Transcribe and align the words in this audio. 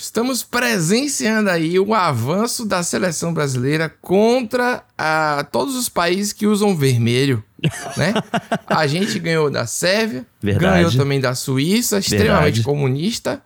Estamos 0.00 0.42
presenciando 0.42 1.50
aí 1.50 1.78
o 1.78 1.92
avanço 1.92 2.64
da 2.64 2.82
seleção 2.82 3.34
brasileira 3.34 3.92
contra 4.00 4.82
a, 4.96 5.46
todos 5.52 5.76
os 5.76 5.90
países 5.90 6.32
que 6.32 6.46
usam 6.46 6.74
vermelho, 6.74 7.44
né? 7.98 8.14
a 8.66 8.86
gente 8.86 9.18
ganhou 9.18 9.50
da 9.50 9.66
Sérvia, 9.66 10.24
Verdade. 10.42 10.74
ganhou 10.84 10.92
também 10.92 11.20
da 11.20 11.34
Suíça, 11.34 11.98
extremamente 11.98 12.62
comunista. 12.62 13.42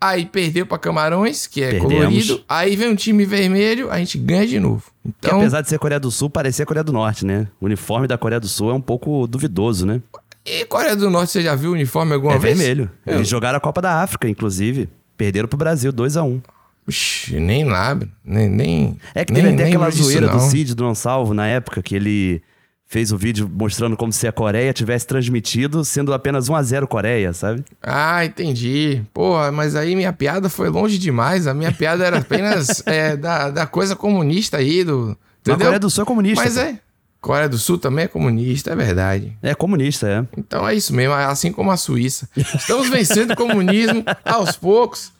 Aí 0.00 0.24
perdeu 0.24 0.64
para 0.64 0.78
Camarões, 0.78 1.46
que 1.46 1.62
é 1.62 1.72
Perdemos. 1.72 1.92
colorido. 1.94 2.42
Aí 2.48 2.74
vem 2.74 2.88
um 2.88 2.94
time 2.96 3.26
vermelho, 3.26 3.90
a 3.90 3.98
gente 3.98 4.16
ganha 4.16 4.46
de 4.46 4.58
novo. 4.58 4.84
Que 5.04 5.10
Então, 5.26 5.38
apesar 5.40 5.60
de 5.60 5.68
ser 5.68 5.78
Coreia 5.78 6.00
do 6.00 6.10
Sul, 6.10 6.30
parecia 6.30 6.64
Coreia 6.64 6.82
do 6.82 6.94
Norte, 6.94 7.26
né? 7.26 7.46
O 7.60 7.66
uniforme 7.66 8.06
da 8.08 8.16
Coreia 8.16 8.40
do 8.40 8.48
Sul 8.48 8.70
é 8.70 8.74
um 8.74 8.80
pouco 8.80 9.26
duvidoso, 9.26 9.84
né? 9.84 10.00
e 10.46 10.64
Coreia 10.64 10.96
do 10.96 11.10
Norte, 11.10 11.32
você 11.32 11.42
já 11.42 11.54
viu 11.54 11.70
o 11.70 11.74
uniforme 11.74 12.14
alguma 12.14 12.32
é 12.36 12.38
vez? 12.38 12.56
vermelho. 12.56 12.90
Eu- 13.04 13.16
Eles 13.16 13.28
jogaram 13.28 13.58
a 13.58 13.60
Copa 13.60 13.82
da 13.82 14.00
África, 14.02 14.26
inclusive. 14.26 14.88
Perderam 15.20 15.46
pro 15.46 15.58
Brasil, 15.58 15.92
2 15.92 16.16
a 16.16 16.22
1 16.22 16.26
um. 16.26 16.40
Ixi, 16.88 17.38
nem 17.38 17.62
lá, 17.64 17.94
nem, 18.24 18.48
nem. 18.48 18.96
É 19.14 19.22
que 19.22 19.34
nem, 19.34 19.42
teve 19.42 19.54
até 19.54 19.64
nem 19.64 19.74
aquela 19.74 19.90
zoeira 19.90 20.28
do. 20.28 20.40
Cid, 20.40 20.74
do 20.74 20.82
Não 20.82 20.94
Salvo, 20.94 21.34
na 21.34 21.46
época, 21.46 21.82
que 21.82 21.94
ele 21.94 22.42
fez 22.86 23.12
o 23.12 23.18
vídeo 23.18 23.46
mostrando 23.52 23.98
como 23.98 24.10
se 24.10 24.26
a 24.26 24.32
Coreia 24.32 24.72
tivesse 24.72 25.06
transmitido, 25.06 25.84
sendo 25.84 26.14
apenas 26.14 26.48
1 26.48 26.56
a 26.56 26.62
0 26.62 26.88
Coreia, 26.88 27.34
sabe? 27.34 27.62
Ah, 27.82 28.24
entendi. 28.24 29.02
Porra, 29.12 29.52
mas 29.52 29.76
aí 29.76 29.94
minha 29.94 30.10
piada 30.10 30.48
foi 30.48 30.70
longe 30.70 30.96
demais. 30.96 31.46
A 31.46 31.52
minha 31.52 31.70
piada 31.70 32.02
era 32.02 32.16
apenas 32.20 32.82
é, 32.88 33.14
da, 33.14 33.50
da 33.50 33.66
coisa 33.66 33.94
comunista 33.94 34.56
aí, 34.56 34.82
do. 34.82 35.08
Mas 35.08 35.10
a 35.10 35.52
Entendeu? 35.52 35.58
Coreia 35.58 35.80
do 35.80 35.90
Sul 35.90 36.04
é 36.04 36.06
comunista. 36.06 36.42
Mas 36.42 36.56
é. 36.56 36.78
Coreia 37.20 37.48
do 37.48 37.58
Sul 37.58 37.76
também 37.78 38.06
é 38.06 38.08
comunista, 38.08 38.70
é 38.72 38.76
verdade. 38.76 39.36
É 39.42 39.54
comunista, 39.54 40.08
é. 40.08 40.24
Então 40.38 40.66
é 40.66 40.74
isso 40.74 40.94
mesmo, 40.94 41.12
assim 41.14 41.52
como 41.52 41.70
a 41.70 41.76
Suíça. 41.76 42.28
Estamos 42.36 42.88
vencendo 42.88 43.32
o 43.32 43.36
comunismo 43.36 44.02
aos 44.24 44.56
poucos. 44.56 45.12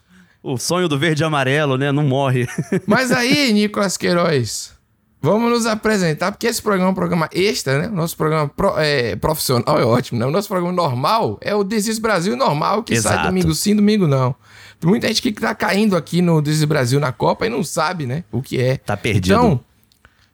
O 0.42 0.56
sonho 0.56 0.88
do 0.88 0.98
verde 0.98 1.22
e 1.22 1.24
amarelo, 1.26 1.76
né? 1.76 1.92
Não 1.92 2.02
morre. 2.02 2.48
Mas 2.86 3.12
aí, 3.12 3.52
Nicolas 3.52 3.98
Queiroz, 3.98 4.72
vamos 5.20 5.50
nos 5.50 5.66
apresentar, 5.66 6.32
porque 6.32 6.46
esse 6.46 6.62
programa 6.62 6.88
é 6.88 6.92
um 6.92 6.94
programa 6.94 7.28
extra, 7.34 7.82
né? 7.82 7.88
O 7.88 7.92
nosso 7.92 8.16
programa 8.16 8.48
pro- 8.48 8.78
é, 8.78 9.14
profissional 9.16 9.78
é 9.78 9.84
ótimo, 9.84 10.18
né? 10.18 10.24
O 10.24 10.30
nosso 10.30 10.48
programa 10.48 10.72
normal 10.72 11.38
é 11.42 11.54
o 11.54 11.62
Desis 11.62 11.98
Brasil 11.98 12.34
normal, 12.34 12.82
que 12.82 12.98
sai 12.98 13.12
Exato. 13.12 13.28
domingo 13.28 13.52
sim, 13.52 13.76
domingo 13.76 14.06
não. 14.06 14.34
Tem 14.80 14.88
muita 14.88 15.06
gente 15.08 15.20
que 15.20 15.30
tá 15.32 15.54
caindo 15.54 15.94
aqui 15.94 16.22
no 16.22 16.40
Desis 16.40 16.64
Brasil 16.64 16.98
na 16.98 17.12
Copa 17.12 17.46
e 17.46 17.50
não 17.50 17.62
sabe, 17.62 18.06
né? 18.06 18.24
O 18.32 18.40
que 18.40 18.58
é. 18.58 18.78
Tá 18.78 18.96
perdido. 18.96 19.34
Então, 19.34 19.60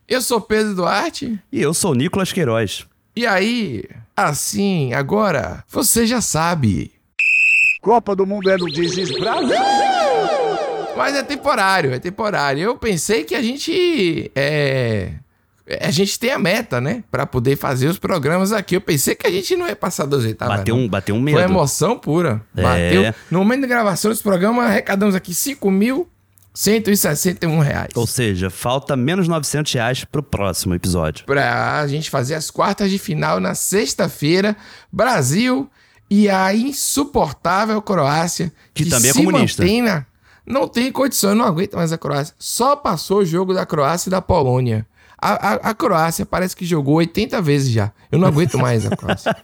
eu 0.09 0.21
sou 0.21 0.41
Pedro 0.41 0.75
Duarte. 0.75 1.39
E 1.51 1.61
eu 1.61 1.75
sou 1.75 1.95
Nicolas 1.95 2.33
Queiroz. 2.33 2.87
E 3.15 3.27
aí, 3.27 3.85
assim, 4.17 4.93
agora, 4.93 5.65
você 5.69 6.07
já 6.07 6.21
sabe. 6.21 6.93
Copa 7.81 8.15
do 8.15 8.27
Mundo 8.27 8.51
é 8.51 8.57
no 8.57 8.67
Dizes 8.67 9.11
Brasil. 9.11 9.57
Mas 10.97 11.15
é 11.15 11.23
temporário, 11.23 11.93
é 11.93 11.99
temporário. 11.99 12.63
Eu 12.63 12.77
pensei 12.77 13.25
que 13.25 13.35
a 13.35 13.43
gente. 13.43 14.31
É. 14.35 15.13
A 15.81 15.91
gente 15.91 16.19
tem 16.19 16.31
a 16.31 16.39
meta, 16.39 16.81
né? 16.81 17.03
Pra 17.11 17.27
poder 17.27 17.57
fazer 17.57 17.89
os 17.89 17.99
programas 17.99 18.53
aqui. 18.53 18.77
Eu 18.77 18.81
pensei 18.81 19.15
que 19.17 19.27
a 19.27 19.31
gente 19.31 19.57
não 19.57 19.67
ia 19.67 19.75
passar 19.75 20.07
das 20.07 20.25
oitavas. 20.25 20.59
bateu, 20.59 20.77
um, 20.77 20.89
bateu 20.89 21.15
um 21.15 21.21
medo. 21.21 21.39
Foi 21.39 21.45
emoção 21.45 21.99
pura. 21.99 22.41
É. 22.57 22.63
Bateu. 22.63 23.15
No 23.31 23.41
momento 23.41 23.63
da 23.63 23.67
gravação 23.67 24.11
desse 24.11 24.23
programa, 24.23 24.65
arrecadamos 24.65 25.15
aqui 25.15 25.35
5.161 26.57 27.61
reais. 27.63 27.91
Ou 27.95 28.07
seja, 28.07 28.49
falta 28.49 28.97
menos 28.97 29.29
900 29.29 29.73
reais 29.75 30.05
pro 30.05 30.23
próximo 30.23 30.75
episódio. 30.75 31.27
Pra 31.27 31.87
gente 31.87 32.09
fazer 32.09 32.35
as 32.35 32.51
quartas 32.51 32.91
de 32.91 32.99
final 32.99 33.39
na 33.39 33.55
sexta-feira. 33.55 34.57
Brasil 34.91 35.71
e 36.11 36.29
a 36.31 36.55
insuportável 36.55 37.81
Croácia. 37.83 38.51
Que 38.73 38.87
também 38.87 39.11
é 39.11 39.15
comunista. 39.15 39.63
na- 39.83 40.07
Não 40.47 40.67
tem 40.69 40.91
condição, 40.93 41.35
não 41.35 41.45
aguento 41.45 41.75
mais 41.77 41.93
a 41.93 41.99
Croácia. 41.99 42.35
Só 42.39 42.75
passou 42.77 43.19
o 43.19 43.25
jogo 43.27 43.53
da 43.53 43.67
Croácia 43.67 44.09
e 44.09 44.11
da 44.11 44.23
Polônia. 44.23 44.87
A, 45.19 45.53
a- 45.55 45.71
a 45.71 45.75
Croácia 45.75 46.27
parece 46.27 46.55
que 46.55 46.65
jogou 46.67 46.97
80 46.97 47.41
vezes 47.41 47.71
já. 47.71 47.91
Eu 48.13 48.19
não 48.19 48.29
aguento 48.29 48.59
mais 48.59 48.85
a 48.85 48.95
Croácia. 48.95 49.35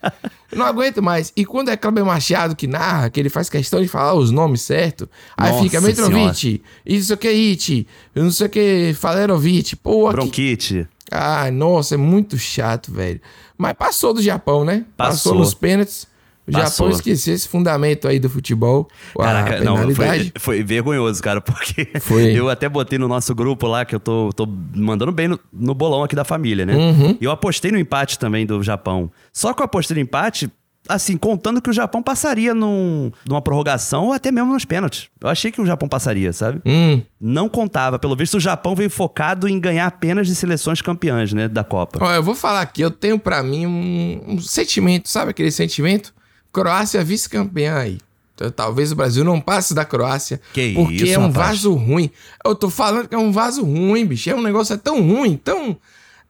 Eu 0.51 0.59
não 0.59 0.67
aguento 0.67 1.03
mais. 1.03 1.33
E 1.35 1.45
quando 1.47 1.71
é 1.71 1.77
Kleber 1.77 2.05
Machado 2.05 2.55
que 2.55 2.67
narra, 2.67 3.09
que 3.09 3.19
ele 3.19 3.31
faz 3.31 3.49
questão 3.49 3.81
de 3.81 3.89
falar 3.89 4.13
os 4.15 4.31
nomes 4.31 4.61
certos, 4.61 5.09
aí 5.37 5.51
Nossa 5.51 5.63
fica 5.65 5.81
Mitrovic, 5.81 6.63
isso 6.85 7.17
que 7.17 7.27
é 7.27 7.31
It, 7.33 7.87
não 8.15 8.31
sei 8.31 8.47
o 8.47 8.51
que, 8.51 8.95
Falerovic, 8.99 9.75
pô, 9.77 10.09
que 10.11 10.13
Bronquite. 10.17 10.87
ah, 11.11 11.51
nossa, 11.51 11.95
é 11.95 11.99
muito 11.99 12.39
chato, 12.39 12.93
velho. 12.93 13.21
Mas 13.57 13.73
passou 13.73 14.13
do 14.13 14.21
Japão, 14.21 14.65
né? 14.65 14.85
Passou, 14.97 15.33
Passou. 15.33 15.35
nos 15.37 15.55
pênaltis. 15.55 16.07
O 16.53 16.61
Passou. 16.61 16.87
Japão 16.87 16.99
esqueceu 16.99 17.35
esse 17.35 17.49
fundamento 17.49 18.07
aí 18.07 18.19
do 18.19 18.29
futebol. 18.29 18.89
Caraca, 19.17 19.61
não, 19.61 19.77
foi, 19.95 20.33
foi 20.39 20.63
vergonhoso, 20.63 21.23
cara, 21.23 21.41
porque 21.43 21.89
Foi. 22.01 22.33
eu 22.33 22.49
até 22.49 22.69
botei 22.69 22.99
no 22.99 23.09
nosso 23.09 23.35
grupo 23.35 23.67
lá, 23.67 23.85
que 23.85 23.95
eu 23.95 24.01
tô, 24.01 24.31
tô 24.35 24.47
mandando 24.75 25.11
bem 25.13 25.29
no, 25.29 25.41
no 25.53 25.75
bolão 25.75 26.03
aqui 26.03 26.15
da 26.15 26.25
família, 26.25 26.67
né? 26.67 26.75
Uhum. 26.75 27.17
E 27.21 27.25
eu 27.25 27.31
apostei 27.31 27.71
no 27.73 27.79
empate 27.79 28.19
também 28.19 28.45
do 28.45 28.63
Japão. 28.63 29.11
Só 29.33 29.53
que 29.53 29.63
eu 29.63 29.65
apostei 29.65 29.95
no 29.95 30.03
empate, 30.03 30.51
assim, 30.89 31.17
contando 31.17 31.63
que 31.63 31.71
o 31.71 31.73
Japão 31.73 32.03
passaria 32.03 32.55
num, 32.55 33.11
numa 33.27 33.41
prorrogação 33.41 34.07
ou 34.07 34.13
até 34.13 34.31
mesmo 34.31 34.53
nos 34.53 34.65
pênaltis. 34.65 35.09
Eu 35.21 35.29
achei 35.29 35.51
que 35.51 35.61
o 35.61 35.67
Japão 35.67 35.89
passaria, 35.89 36.33
sabe? 36.33 36.61
Hum. 36.67 37.01
Não 37.21 37.49
contava. 37.49 37.99
Pelo 37.99 38.17
visto, 38.17 38.37
o 38.37 38.41
Japão 38.41 38.75
veio 38.75 38.91
focado 38.91 39.49
em 39.49 39.59
ganhar 39.59 39.87
apenas 39.87 40.27
de 40.27 40.35
seleções 40.35 40.83
campeãs, 40.83 41.33
né, 41.33 41.49
da 41.49 41.65
Copa. 41.65 41.99
Ó, 42.03 42.13
eu 42.13 42.23
vou 42.23 42.35
falar 42.35 42.61
aqui, 42.61 42.83
eu 42.83 42.91
tenho 42.91 43.19
pra 43.19 43.43
mim 43.43 43.67
um, 43.67 44.23
um 44.35 44.39
sentimento, 44.41 45.09
sabe 45.09 45.31
aquele 45.31 45.51
sentimento? 45.51 46.13
Croácia 46.53 47.03
vice-campeã 47.03 47.77
aí. 47.77 47.99
Então, 48.35 48.51
talvez 48.51 48.91
o 48.93 48.97
Brasil 48.97 49.25
não 49.25 49.41
passe 49.41 49.75
da 49.75 49.85
Croácia. 49.85 50.41
Que 50.53 50.75
porque 50.75 50.95
isso, 51.05 51.15
é 51.15 51.19
um 51.19 51.29
rapaz. 51.29 51.47
vaso 51.49 51.75
ruim. 51.75 52.11
Eu 52.45 52.55
tô 52.55 52.69
falando 52.71 53.09
que 53.09 53.15
é 53.15 53.19
um 53.19 53.31
vaso 53.31 53.63
ruim, 53.65 54.05
bicho. 54.07 54.31
É 54.31 54.35
um 54.35 54.43
negócio 54.43 54.75
é 54.75 54.77
tão 54.77 55.01
ruim, 55.03 55.37
tão 55.37 55.77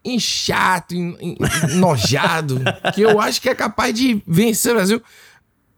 inchato, 0.04 0.94
en- 0.94 1.36
enojado, 1.72 2.60
que 2.94 3.00
eu 3.02 3.20
acho 3.20 3.40
que 3.40 3.48
é 3.48 3.54
capaz 3.54 3.94
de 3.94 4.22
vencer 4.26 4.72
o 4.72 4.74
Brasil 4.76 5.02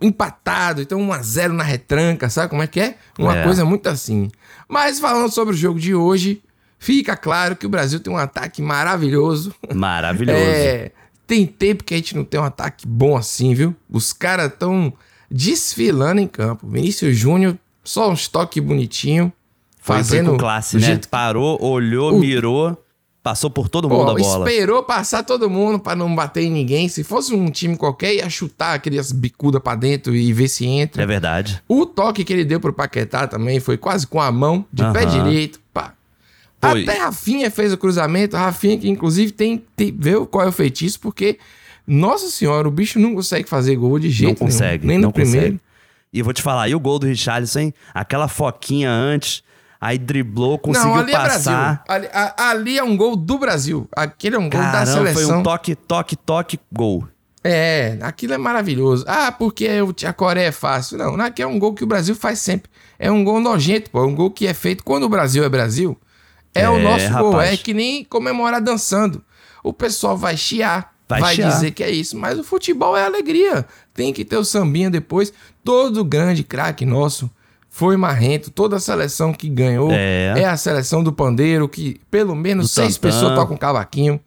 empatado. 0.01 0.83
Então 0.83 0.99
1x0 1.01 1.49
na 1.53 1.63
retranca, 1.65 2.29
sabe 2.29 2.49
como 2.49 2.63
é 2.63 2.67
que 2.67 2.81
é? 2.81 2.97
Uma 3.19 3.37
É. 3.39 3.45
coisa 3.45 3.65
muito 3.65 3.89
assim. 3.89 4.31
Mas 4.69 4.99
falando 4.99 5.31
sobre 5.31 5.55
o 5.55 5.57
jogo 5.57 5.79
de 5.79 5.95
hoje, 5.95 6.43
fica 6.79 7.17
claro 7.17 7.55
que 7.55 7.67
o 7.67 7.69
Brasil 7.69 8.01
tem 8.01 8.13
um 8.13 8.17
ataque 8.17 8.61
maravilhoso. 8.63 9.55
Maravilhoso. 9.75 10.39
É, 10.39 10.91
tem 11.27 11.47
tempo 11.47 11.85
que 11.85 11.95
a 11.95 11.97
gente 11.97 12.15
não 12.17 12.25
tem 12.25 12.39
um 12.41 12.45
ataque 12.45 12.87
bom 12.87 13.17
assim, 13.17 13.55
viu? 13.55 13.75
Os 13.91 14.13
caras 14.13 14.53
estão 14.53 14.93
desfilando 15.31 16.21
em 16.21 16.27
campo. 16.27 16.67
Vinícius 16.69 17.17
Júnior, 17.17 17.57
só 17.83 18.09
um 18.11 18.15
estoque 18.15 18.61
bonitinho. 18.61 19.33
Foi, 19.81 19.97
fazendo 19.97 20.27
foi 20.27 20.35
com 20.35 20.39
classe, 20.41 20.77
né? 20.77 20.87
jeito- 20.87 21.09
Parou, 21.09 21.63
olhou, 21.63 22.15
O- 22.15 22.21
mirou, 22.21 22.83
passou 23.23 23.51
por 23.51 23.69
todo 23.69 23.89
mundo 23.89 24.05
Pô, 24.07 24.11
a 24.13 24.15
bola. 24.15 24.49
esperou 24.51 24.83
passar 24.83 25.23
todo 25.23 25.51
mundo 25.51 25.79
pra 25.79 25.95
não 25.95 26.15
bater 26.15 26.43
em 26.45 26.51
ninguém. 26.51 26.89
Se 26.89 27.05
fosse 27.05 27.35
um 27.35 27.51
time 27.51 27.77
qualquer, 27.77 28.15
ia 28.15 28.31
chutar 28.31 28.75
aquelas 28.75 29.13
bicudas 29.13 29.61
pra 29.63 29.75
dentro 29.75 30.15
e 30.15 30.33
ver 30.33 30.49
se 30.49 30.65
entra. 30.67 31.03
É 31.03 31.07
verdade. 31.07 31.63
O 31.69 31.85
toque 31.85 32.25
que 32.25 32.33
ele 32.33 32.45
deu 32.47 32.59
pro 32.61 32.73
Paquetá 32.73 33.27
também 33.27 33.61
foi 33.61 33.77
quase 33.77 34.07
com 34.07 34.21
a 34.21 34.31
mão, 34.33 34.65
de 34.73 34.83
pé 34.93 35.05
direito. 35.05 35.61
Foi. 36.71 36.83
Até 36.83 36.99
Rafinha 36.99 37.51
fez 37.51 37.73
o 37.73 37.79
cruzamento. 37.79 38.37
Rafinha, 38.37 38.79
que 38.79 38.89
inclusive 38.89 39.33
tem, 39.33 39.63
tem. 39.77 39.95
Vê 39.99 40.13
qual 40.27 40.45
é 40.47 40.49
o 40.49 40.53
feitiço, 40.53 40.99
porque. 41.01 41.39
Nossa 41.87 42.29
senhora, 42.31 42.67
o 42.67 42.71
bicho 42.71 42.99
não 42.99 43.15
consegue 43.15 43.47
fazer 43.47 43.77
gol 43.77 43.99
de 43.99 44.09
jeito 44.09 44.41
não 44.41 44.47
nenhum, 44.49 44.59
consegue. 44.59 44.87
Nem 44.87 44.97
no 44.97 45.03
não 45.05 45.13
primeiro. 45.13 45.41
Consegue. 45.53 45.61
E 46.15 46.19
eu 46.21 46.25
vou 46.25 46.33
te 46.33 46.41
falar, 46.41 46.67
e 46.69 46.75
o 46.75 46.81
gol 46.81 46.99
do 46.99 47.07
Richarlison, 47.07 47.59
hein? 47.61 47.75
Aquela 47.93 48.27
foquinha 48.27 48.89
antes, 48.91 49.43
aí 49.79 49.99
driblou, 49.99 50.57
conseguiu 50.59 50.91
não, 50.95 50.97
ali 51.01 51.13
é 51.13 51.15
passar. 51.17 51.85
Ali, 51.87 52.07
a- 52.11 52.49
ali 52.51 52.79
é 52.79 52.83
um 52.83 52.97
gol 52.97 53.15
do 53.17 53.37
Brasil. 53.37 53.87
Aquele 53.95 54.37
é 54.37 54.39
um 54.39 54.49
gol 54.49 54.61
da 54.63 54.71
Caramba, 54.73 55.03
foi 55.03 55.13
seleção. 55.13 55.41
um 55.41 55.43
toque, 55.43 55.75
toque, 55.75 56.17
toque, 56.17 56.59
gol. 56.73 57.07
É, 57.47 57.99
aquilo 58.01 58.33
é 58.33 58.39
maravilhoso. 58.39 59.05
Ah, 59.07 59.31
porque 59.31 59.69
a 60.07 60.13
Coreia 60.15 60.47
é 60.47 60.53
fácil. 60.53 60.97
Não, 60.97 61.21
aqui 61.21 61.43
é 61.43 61.47
um 61.47 61.59
gol 61.59 61.75
que 61.75 61.85
o 61.85 61.87
Brasil 61.87 62.15
faz 62.15 62.39
sempre. 62.39 62.71
É 62.99 63.11
um 63.11 63.23
gol 63.23 63.41
nojento, 63.41 63.91
pô. 63.91 63.99
É 64.03 64.07
um 64.07 64.15
gol 64.15 64.31
que 64.31 64.47
é 64.47 64.55
feito 64.55 64.83
quando 64.83 65.03
o 65.03 65.09
Brasil 65.11 65.45
é 65.45 65.49
Brasil. 65.51 65.99
É, 66.55 66.63
É, 66.63 66.71
o 66.71 66.79
nosso 66.79 67.09
gol. 67.11 67.31
rapaz. 67.33 67.53
É 67.53 67.57
que 67.57 67.75
nem 67.75 68.05
comemorar 68.05 68.61
dançando. 68.61 69.23
O 69.63 69.73
pessoal 69.73 70.17
vai 70.17 70.37
chiar, 70.37 70.93
vai, 71.09 71.21
Vai 71.21 71.35
chiar. 71.35 71.51
dizer 71.51 71.71
que 71.73 71.83
é 71.83 71.91
isso. 71.91 72.17
Mas 72.17 72.39
o 72.39 72.45
futebol 72.45 72.97
é 72.97 73.05
alegria. 73.05 73.67
Tem 73.93 74.13
que 74.13 74.25
ter 74.25 74.37
o 74.37 74.45
sambinha 74.45 74.91
depois. 74.91 75.33
Todo 75.65 76.05
grande 76.05 76.45
craque 76.45 76.85
nosso 76.85 77.31
foi 77.69 77.97
marrento. 77.97 78.51
Toda 78.51 78.77
a 78.77 78.81
seleção 78.81 79.33
que 79.33 79.49
ganhou 79.49 79.91
É. 79.93 80.45
a 80.45 80.57
seleção 80.57 81.03
do 81.03 81.13
pandeiro, 81.13 81.69
que 81.69 82.01
pelo 82.11 82.35
menos 82.35 82.67
Do 82.67 82.73
seis 82.75 82.97
tantã. 82.97 83.09
pessoas 83.15 83.35
tocam 83.35 83.57
cavaquinho. 83.57 84.21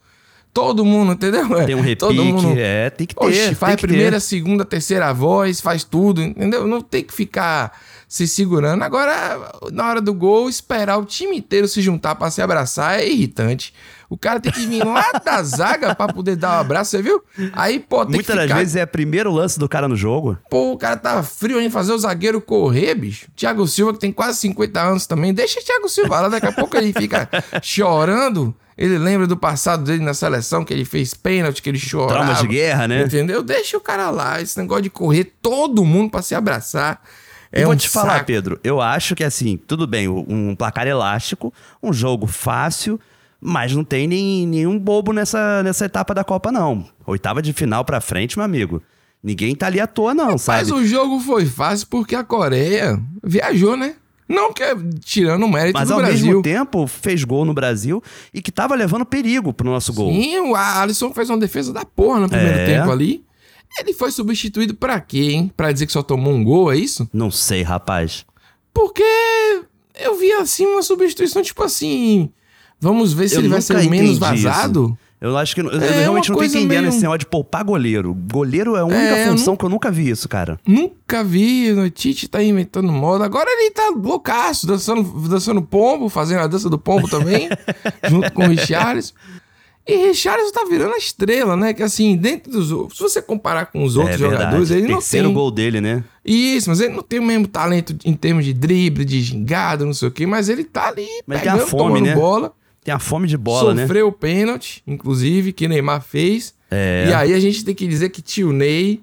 Todo 0.54 0.84
mundo, 0.84 1.14
entendeu? 1.14 1.48
Tem 1.68 1.76
um 1.76 1.82
repique, 1.82 1.98
Todo 1.98 2.26
mundo 2.26 2.56
é, 2.58 2.90
tem 2.90 3.06
que 3.06 3.14
ter. 3.14 3.24
Oxe, 3.26 3.54
faz 3.54 3.76
primeira, 3.80 4.16
ter. 4.16 4.22
segunda, 4.22 4.66
terceira 4.66 5.14
voz, 5.14 5.62
faz 5.62 5.84
tudo, 5.84 6.20
entendeu? 6.24 6.66
Não 6.66 6.82
tem 6.82 7.04
que 7.04 7.14
ficar 7.14 7.80
se 8.08 8.28
segurando. 8.28 8.84
Agora, 8.84 9.52
na 9.72 9.88
hora 9.88 10.02
do 10.02 10.14
gol, 10.14 10.48
esperar 10.48 10.98
o 10.98 11.06
time 11.06 11.38
inteiro 11.38 11.68
se 11.68 11.82
juntar 11.82 12.16
pra 12.16 12.32
se 12.32 12.42
abraçar 12.42 13.00
é 13.00 13.08
irritante. 13.08 13.74
O 14.10 14.18
cara 14.18 14.40
tem 14.40 14.52
que 14.52 14.66
vir 14.66 14.86
lá 14.86 15.12
da 15.24 15.44
zaga 15.44 15.94
pra 15.94 16.08
poder 16.08 16.38
dar 16.38 16.58
um 16.58 16.62
abraço, 16.62 16.92
você 16.92 17.02
viu? 17.02 17.22
Aí, 17.52 17.80
pô, 17.80 18.06
tem 18.06 18.16
Muitas 18.16 18.36
das 18.36 18.52
vezes 18.52 18.76
é 18.78 18.84
o 18.86 18.88
primeiro 18.88 19.30
lance 19.32 19.60
do 19.60 19.68
cara 19.68 19.88
no 19.88 19.98
jogo. 19.98 20.38
Pô, 20.50 20.72
o 20.72 20.78
cara 20.78 20.96
tá 20.96 21.22
frio 21.22 21.60
em 21.60 21.70
fazer 21.70 21.92
o 21.92 21.98
zagueiro 21.98 22.40
correr, 22.40 22.96
bicho. 22.96 23.28
Thiago 23.36 23.68
Silva, 23.68 23.94
que 23.94 24.00
tem 24.00 24.12
quase 24.14 24.40
50 24.40 24.82
anos 24.82 25.06
também. 25.06 25.34
Deixa 25.34 25.60
o 25.60 25.64
Thiago 25.64 25.90
Silva 25.90 26.22
lá, 26.22 26.30
daqui 26.30 26.48
a 26.48 26.54
pouco 26.54 26.78
ele 26.78 26.94
fica 26.94 27.30
chorando. 27.62 28.56
Ele 28.78 28.98
lembra 28.98 29.26
do 29.26 29.36
passado 29.36 29.84
dele 29.84 30.04
na 30.04 30.14
seleção, 30.14 30.64
que 30.64 30.72
ele 30.72 30.86
fez 30.86 31.14
pênalti, 31.14 31.62
que 31.62 31.68
ele 31.70 31.80
chorava. 31.80 32.14
Traumas 32.14 32.40
de 32.40 32.48
guerra, 32.48 32.88
né? 32.88 33.02
Entendeu? 33.04 33.42
Deixa 33.44 33.76
o 33.76 33.82
cara 33.82 34.12
lá. 34.12 34.40
Esse 34.40 34.58
negócio 34.60 34.84
de 34.84 34.90
correr 34.90 35.34
todo 35.42 35.84
mundo 35.84 36.12
pra 36.12 36.22
se 36.22 36.36
abraçar. 36.36 37.02
É 37.52 37.62
eu 37.62 37.66
vou 37.66 37.74
um 37.74 37.78
te 37.78 37.90
falar, 37.90 38.14
saco. 38.16 38.26
Pedro, 38.26 38.60
eu 38.64 38.82
acho 38.82 39.16
que 39.16 39.24
assim, 39.24 39.58
tudo 39.58 39.88
bem, 39.88 40.08
um 40.08 40.56
placar 40.56 40.88
elástico, 40.88 41.54
um 41.82 41.94
jogo 41.94 42.28
fácil, 42.28 43.00
mas 43.40 43.74
não 43.74 43.84
tem 43.84 44.08
nem, 44.08 44.46
nenhum 44.48 44.78
bobo 44.78 45.14
nessa, 45.14 45.62
nessa 45.64 45.86
etapa 45.86 46.14
da 46.14 46.24
Copa, 46.24 46.52
não. 46.52 46.86
Oitava 47.06 47.42
de 47.42 47.54
final 47.54 47.86
pra 47.86 48.02
frente, 48.02 48.38
meu 48.38 48.46
amigo. 48.46 48.82
Ninguém 49.24 49.56
tá 49.56 49.68
ali 49.68 49.80
à 49.80 49.88
toa, 49.88 50.14
não, 50.14 50.32
Mas 50.34 50.42
sabe? 50.42 50.72
o 50.74 50.86
jogo 50.86 51.20
foi 51.20 51.46
fácil 51.46 51.88
porque 51.90 52.16
a 52.16 52.24
Coreia 52.24 53.00
viajou, 53.24 53.76
né? 53.76 53.96
Não 54.30 54.52
que 54.54 54.64
tirando 55.04 55.44
o 55.46 55.50
mérito 55.50 55.80
Mas 55.80 55.88
do 55.88 55.94
ao 55.96 56.02
Brasil. 56.02 56.26
mesmo 56.28 56.42
tempo 56.44 56.86
fez 56.86 57.24
gol 57.24 57.46
no 57.46 57.54
Brasil 57.54 58.04
e 58.34 58.42
que 58.42 58.52
tava 58.52 58.76
levando 58.76 59.06
perigo 59.06 59.54
pro 59.54 59.70
nosso 59.70 59.94
gol. 59.94 60.12
Sim, 60.12 60.38
o 60.42 60.56
Alisson 60.56 61.14
fez 61.14 61.30
uma 61.30 61.38
defesa 61.38 61.72
da 61.72 61.86
porra 61.86 62.20
no 62.20 62.28
primeiro 62.30 62.58
É. 62.60 62.66
tempo 62.66 62.92
ali. 62.92 63.24
Ele 63.80 63.94
foi 63.94 64.12
substituído 64.12 64.74
pra 64.76 65.00
quê, 65.00 65.32
hein? 65.32 65.52
Pra 65.56 65.72
dizer 65.72 65.86
que 65.86 65.92
só 65.92 66.02
tomou 66.04 66.34
um 66.34 66.44
gol, 66.44 66.72
é 66.72 66.78
isso? 66.78 67.08
Não 67.14 67.30
sei, 67.32 67.62
rapaz. 67.62 68.26
Porque 68.74 69.04
eu 70.00 70.16
vi 70.18 70.32
assim 70.34 70.66
uma 70.66 70.82
substituição, 70.84 71.42
tipo 71.42 71.64
assim. 71.64 72.30
Vamos 72.80 73.14
ver 73.14 73.28
se 73.30 73.36
Eu 73.36 73.40
ele 73.42 73.48
vai 73.50 73.62
ser 73.62 73.90
menos 73.90 74.18
vazado. 74.18 74.98
Eu 75.20 75.36
acho 75.36 75.56
que 75.56 75.62
eu 75.62 75.72
É, 75.72 76.02
realmente 76.02 76.30
não 76.30 76.38
tô 76.38 76.44
entendendo 76.44 76.68
meio- 76.82 76.90
esse 76.90 77.00
negócio 77.02 77.18
de 77.20 77.26
poupar 77.26 77.64
goleiro. 77.64 78.14
Goleiro 78.32 78.76
é 78.76 78.82
a 78.82 78.86
única 78.86 79.00
É, 79.02 79.28
função 79.28 79.58
que 79.58 79.66
eu 79.66 79.70
nunca 79.70 79.90
vi 79.90 80.10
isso, 80.12 80.30
cara. 80.30 80.60
Nunca 80.68 81.24
vi, 81.24 81.72
o 81.72 81.90
Tite 81.90 82.28
tá 82.28 82.44
inventando 82.44 82.92
moda. 82.92 83.26
Agora 83.26 83.50
ele 83.50 83.72
tá 83.72 83.90
loucaço, 83.96 84.68
dançando, 84.68 85.02
dançando 85.28 85.60
pombo, 85.64 86.08
fazendo 86.08 86.42
a 86.42 86.48
dança 86.48 86.70
do 86.70 86.78
pombo 86.78 87.08
também, 87.10 87.50
junto 88.08 88.32
com 88.32 88.44
o 88.46 88.50
Richarlison. 88.50 89.14
E 89.88 90.08
Richarlison 90.08 90.52
tá 90.52 90.66
virando 90.70 90.94
a 90.94 90.98
estrela, 90.98 91.56
né? 91.56 91.74
Que 91.74 91.82
assim, 91.82 92.18
dentro 92.18 92.52
dos 92.52 92.72
outros, 92.72 92.98
se 92.98 93.04
você 93.04 93.22
comparar 93.22 93.68
com 93.68 93.84
os 93.84 93.96
outros 93.96 94.16
é 94.16 94.18
jogadores, 94.18 94.70
ele 94.70 94.88
não 94.88 94.96
Terceiro 94.96 95.28
tem. 95.28 95.34
gol 95.34 95.50
dele, 95.50 95.80
né? 95.80 96.04
Isso, 96.26 96.70
mas 96.70 96.82
ele 96.82 96.94
não 96.94 97.02
tem 97.02 97.20
o 97.20 97.24
mesmo 97.24 97.48
talento 97.48 97.96
em 98.04 98.14
termos 98.14 98.44
de 98.44 98.54
drible, 98.54 99.06
de 99.06 99.22
gingada, 99.22 99.86
não 99.86 99.94
sei 99.94 100.10
o 100.10 100.12
quê, 100.12 100.26
mas 100.26 100.50
ele 100.50 100.66
tá 100.66 100.90
ali 100.90 101.08
Mas 101.26 101.42
tem 101.42 101.50
a 101.50 101.54
pegando, 101.54 101.70
fome, 101.70 102.02
né? 102.02 102.14
bola. 102.14 102.52
Tem 102.84 102.94
a 102.94 103.00
fome 103.00 103.28
de 103.28 103.38
bola, 103.38 103.74
né? 103.74 103.84
sofreu 103.84 104.08
o 104.08 104.12
pênalti, 104.12 104.82
inclusive, 104.86 105.54
que 105.54 105.68
Neymar 105.68 106.02
fez. 106.02 106.54
É. 106.70 107.08
E 107.10 107.14
aí 107.14 107.34
a 107.34 107.40
gente 107.40 107.64
tem 107.64 107.74
que 107.74 107.88
dizer 107.88 108.10
que 108.10 108.22
tio 108.22 108.52
Ney, 108.52 109.02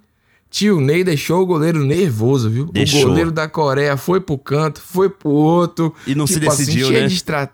tio 0.51 0.81
Ney 0.81 1.03
deixou 1.03 1.43
o 1.43 1.47
goleiro 1.47 1.85
nervoso, 1.85 2.49
viu? 2.51 2.67
Deixou. 2.67 3.01
O 3.01 3.05
goleiro 3.09 3.31
da 3.33 3.49
Coreia 3.49 3.97
foi 3.97 4.21
pro 4.21 4.39
canto, 4.39 4.81
foi 4.81 5.09
pro 5.09 5.31
outro. 5.31 5.95
Tipo 5.99 6.11
E 6.11 6.15
não 6.15 6.27
se 6.27 6.39
decidiu, 6.39 6.89
cheio 6.89 7.01
né? 7.03 7.09
De 7.09 7.15
estra... 7.15 7.51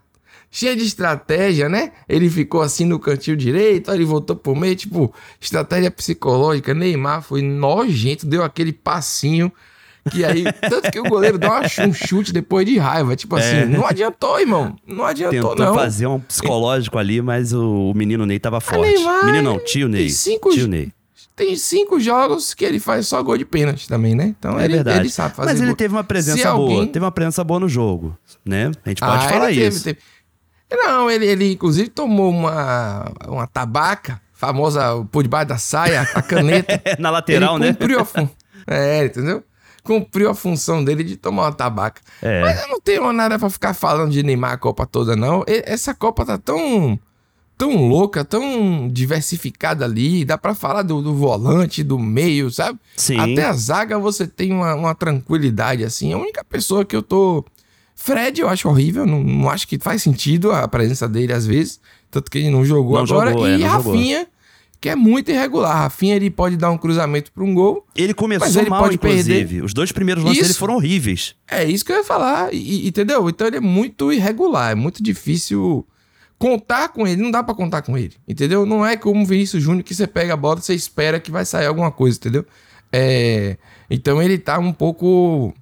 Cheio 0.50 0.74
de 0.76 0.84
estratégia, 0.84 1.68
né? 1.68 1.92
Ele 2.08 2.28
ficou 2.28 2.60
assim 2.60 2.84
no 2.84 2.98
cantinho 2.98 3.36
direito, 3.36 3.90
aí 3.90 3.96
ele 3.96 4.04
voltou 4.04 4.34
pro 4.34 4.54
meio, 4.56 4.74
tipo, 4.74 5.14
estratégia 5.40 5.90
psicológica. 5.92 6.74
Neymar 6.74 7.22
foi 7.22 7.40
nojento, 7.40 8.26
deu 8.26 8.42
aquele 8.42 8.72
passinho. 8.72 9.52
Que 10.10 10.24
aí, 10.24 10.44
tanto 10.68 10.90
que 10.90 10.98
o 10.98 11.04
goleiro 11.04 11.38
dá 11.38 11.68
chu- 11.68 11.82
um 11.82 11.92
chute 11.92 12.32
depois 12.32 12.66
de 12.66 12.78
raiva. 12.78 13.14
Tipo 13.14 13.36
assim, 13.36 13.56
É. 13.58 13.64
não 13.66 13.86
adiantou, 13.86 14.40
irmão. 14.40 14.74
Não 14.86 15.04
adiantou, 15.04 15.50
Tentou 15.50 15.66
não. 15.66 15.74
fazer 15.74 16.06
um 16.08 16.18
psicológico 16.18 16.98
ali, 16.98 17.20
mas 17.22 17.52
o, 17.52 17.92
menino 17.94 18.26
Ney 18.26 18.38
tava 18.40 18.60
forte. 18.60 18.92
Neymar, 18.92 19.26
menino 19.26 19.52
não, 19.52 19.58
tio 19.60 19.88
Ney. 19.88 20.10
cinco 20.10 20.50
Tio 20.50 20.66
Ney. 20.66 20.90
Tem 21.36 21.54
cinco 21.56 22.00
jogos 22.00 22.52
que 22.54 22.64
ele 22.64 22.80
faz 22.80 23.06
só 23.06 23.22
gol 23.22 23.38
de 23.38 23.44
pênalti 23.44 23.86
também, 23.88 24.14
né? 24.14 24.34
Então 24.38 24.58
É 24.58 24.64
ele, 24.64 24.74
verdade. 24.74 24.98
ele 25.00 25.10
sabe 25.10 25.34
fazer 25.36 25.50
mas 25.50 25.58
ele 25.60 25.68
gol. 25.68 25.76
teve 25.76 25.94
uma 25.94 26.02
Se 26.02 26.08
presença 26.08 26.52
boa. 26.54 26.70
alguém- 26.72 26.86
Teve 26.88 27.04
uma 27.04 27.12
presença 27.12 27.44
boa 27.44 27.60
no 27.60 27.68
jogo, 27.68 28.16
né? 28.44 28.70
A 28.84 28.88
gente 28.88 29.00
pode 29.00 29.24
Ah, 29.26 29.28
falar 29.28 29.50
ele 29.52 29.60
teve- 29.60 29.74
isso. 29.76 29.84
teve. 29.84 29.98
Não, 30.70 31.10
ele, 31.10 31.26
ele 31.26 31.52
inclusive 31.52 31.88
tomou 31.88 32.30
uma, 32.30 33.10
uma 33.26 33.46
tabaca, 33.46 34.20
famosa 34.32 35.04
por 35.10 35.22
debaixo 35.22 35.48
da 35.48 35.58
saia, 35.58 36.02
a 36.14 36.22
caneta. 36.22 36.80
Na 36.98 37.10
lateral, 37.10 37.56
ele 37.56 37.66
né? 37.66 37.72
cumpriu 37.72 38.00
a 38.00 38.04
fun... 38.04 38.28
É, 38.66 39.04
entendeu? 39.04 39.42
Cumpriu 39.82 40.30
a 40.30 40.34
função 40.34 40.84
dele 40.84 41.02
de 41.02 41.16
tomar 41.16 41.44
uma 41.44 41.52
tabaca. 41.52 42.00
É. 42.22 42.40
Mas 42.42 42.60
eu 42.62 42.68
não 42.68 42.80
tenho 42.80 43.12
nada 43.12 43.38
pra 43.38 43.48
ficar 43.50 43.74
falando 43.74 44.12
de 44.12 44.22
Neymar 44.22 44.52
a 44.52 44.56
Copa 44.58 44.86
toda, 44.86 45.16
não. 45.16 45.42
E- 45.48 45.62
Essa 45.66 45.94
Copa 45.94 46.24
tá 46.24 46.38
tão 46.38 46.98
tão 47.56 47.76
louca, 47.88 48.24
tão 48.24 48.88
diversificada 48.90 49.84
ali. 49.84 50.24
Dá 50.24 50.38
pra 50.38 50.54
falar 50.54 50.82
do, 50.82 51.02
do 51.02 51.14
volante, 51.14 51.82
do 51.82 51.98
meio, 51.98 52.50
sabe? 52.50 52.78
Sim. 52.96 53.18
Até 53.18 53.44
a 53.44 53.52
zaga 53.52 53.98
você 53.98 54.26
tem 54.26 54.50
uma, 54.52 54.74
uma 54.74 54.94
tranquilidade, 54.94 55.84
assim. 55.84 56.12
A 56.12 56.18
única 56.18 56.42
pessoa 56.44 56.84
que 56.86 56.96
eu 56.96 57.02
tô. 57.02 57.44
Fred, 58.02 58.40
eu 58.40 58.48
acho 58.48 58.66
horrível. 58.66 59.04
Não, 59.04 59.22
não 59.22 59.50
acho 59.50 59.68
que 59.68 59.78
faz 59.78 60.02
sentido 60.02 60.52
a 60.52 60.66
presença 60.66 61.06
dele 61.06 61.34
às 61.34 61.46
vezes. 61.46 61.78
Tanto 62.10 62.30
que 62.30 62.38
ele 62.38 62.48
não 62.50 62.64
jogou 62.64 62.94
Não 62.96 63.04
agora. 63.04 63.30
jogou, 63.30 63.46
é, 63.46 63.56
e 63.56 63.60
jogou. 63.60 63.92
Rafinha, 63.92 64.26
que 64.80 64.88
é 64.88 64.96
muito 64.96 65.30
irregular. 65.30 65.76
Rafinha, 65.82 66.16
ele 66.16 66.30
pode 66.30 66.56
dar 66.56 66.70
um 66.70 66.78
cruzamento 66.78 67.30
pra 67.30 67.44
um 67.44 67.54
gol. 67.54 67.86
Ele 67.94 68.14
começou 68.14 68.62
ele 68.62 68.70
mal, 68.70 68.84
pode 68.84 68.94
inclusive. 68.94 69.28
perder. 69.44 69.62
Os 69.64 69.74
dois 69.74 69.92
primeiros 69.92 70.24
lances 70.24 70.38
Isso. 70.38 70.48
dele 70.48 70.58
foram 70.58 70.76
horríveis. 70.76 71.34
É 71.46 71.62
isso 71.64 71.84
que 71.84 71.92
eu 71.92 71.96
ia 71.96 72.04
falar, 72.04 72.48
e- 72.54 72.88
entendeu? 72.88 73.28
Então 73.28 73.46
ele 73.46 73.58
é 73.58 73.60
muito 73.60 74.10
irregular, 74.10 74.72
é 74.72 74.74
muito 74.74 75.02
difícil 75.02 75.86
contar 76.38 76.88
com 76.88 77.06
ele, 77.06 77.20
não 77.20 77.30
dá 77.30 77.42
pra 77.42 77.54
contar 77.54 77.82
com 77.82 77.98
ele, 77.98 78.14
entendeu? 78.26 78.64
Não 78.64 78.84
é 78.86 78.96
como 78.96 79.22
o 79.22 79.26
Vinícius 79.26 79.62
Júnior 79.62 79.84
que 79.84 79.94
você 79.94 80.06
pega 80.06 80.32
a 80.32 80.36
bola 80.38 80.58
e 80.58 80.62
você 80.62 80.74
espera 80.74 81.20
que 81.20 81.30
vai 81.30 81.44
sair 81.44 81.66
alguma 81.66 81.90
coisa, 81.92 82.16
entendeu? 82.16 82.46
É, 82.90 83.58
então 83.90 84.22
ele 84.22 84.38
tá 84.38 84.58
um 84.58 84.72
pouco... 84.72 85.52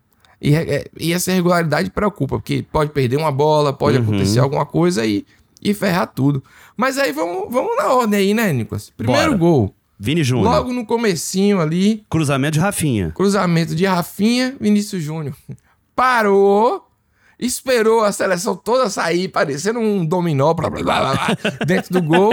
E, 0.41 0.55
é- 0.55 0.87
e 0.99 1.13
essa 1.13 1.31
irregularidade 1.33 1.91
preocupa, 1.91 2.37
porque 2.37 2.65
pode 2.71 2.91
perder 2.93 3.17
uma 3.17 3.33
bola, 3.33 3.73
pode 3.73 3.97
Uhum. 3.99 4.05
acontecer 4.05 4.39
alguma 4.39 4.65
coisa 4.65 5.05
e, 5.05 5.27
e 5.63 5.75
ferrar 5.75 6.07
tudo. 6.07 6.43
Mas 6.77 6.97
aí 6.99 7.11
vamos, 7.13 7.53
vamos 7.53 7.77
na 7.77 7.93
ordem 7.93 8.21
aí, 8.21 8.35
né, 8.35 8.53
Nicolas? 8.53 8.91
Primeiro 8.97 9.31
Bora. 9.33 9.37
gol, 9.39 9.75
Vini 9.99 10.23
Júnior. 10.23 10.49
logo 10.53 10.73
no 10.73 10.87
comecinho 10.87 11.61
ali, 11.61 12.05
Cruzamento 12.09 12.55
de 12.55 12.61
Rafinha. 12.61 13.11
Cruzamento 13.11 13.75
de 13.75 13.85
Rafinha, 13.85 14.55
Vinícius 14.61 15.03
Júnior. 15.03 15.35
Parou, 15.97 16.88
esperou 17.39 18.05
a 18.05 18.11
seleção 18.11 18.57
toda 18.57 18.91
sair, 18.91 19.29
parecendo 19.29 19.79
um 19.79 20.05
dominó 20.05 20.53
blá, 20.55 20.69
blá, 20.69 20.83
blá, 20.83 21.29
dentro 21.65 21.93
do 21.93 22.03
gol 22.03 22.33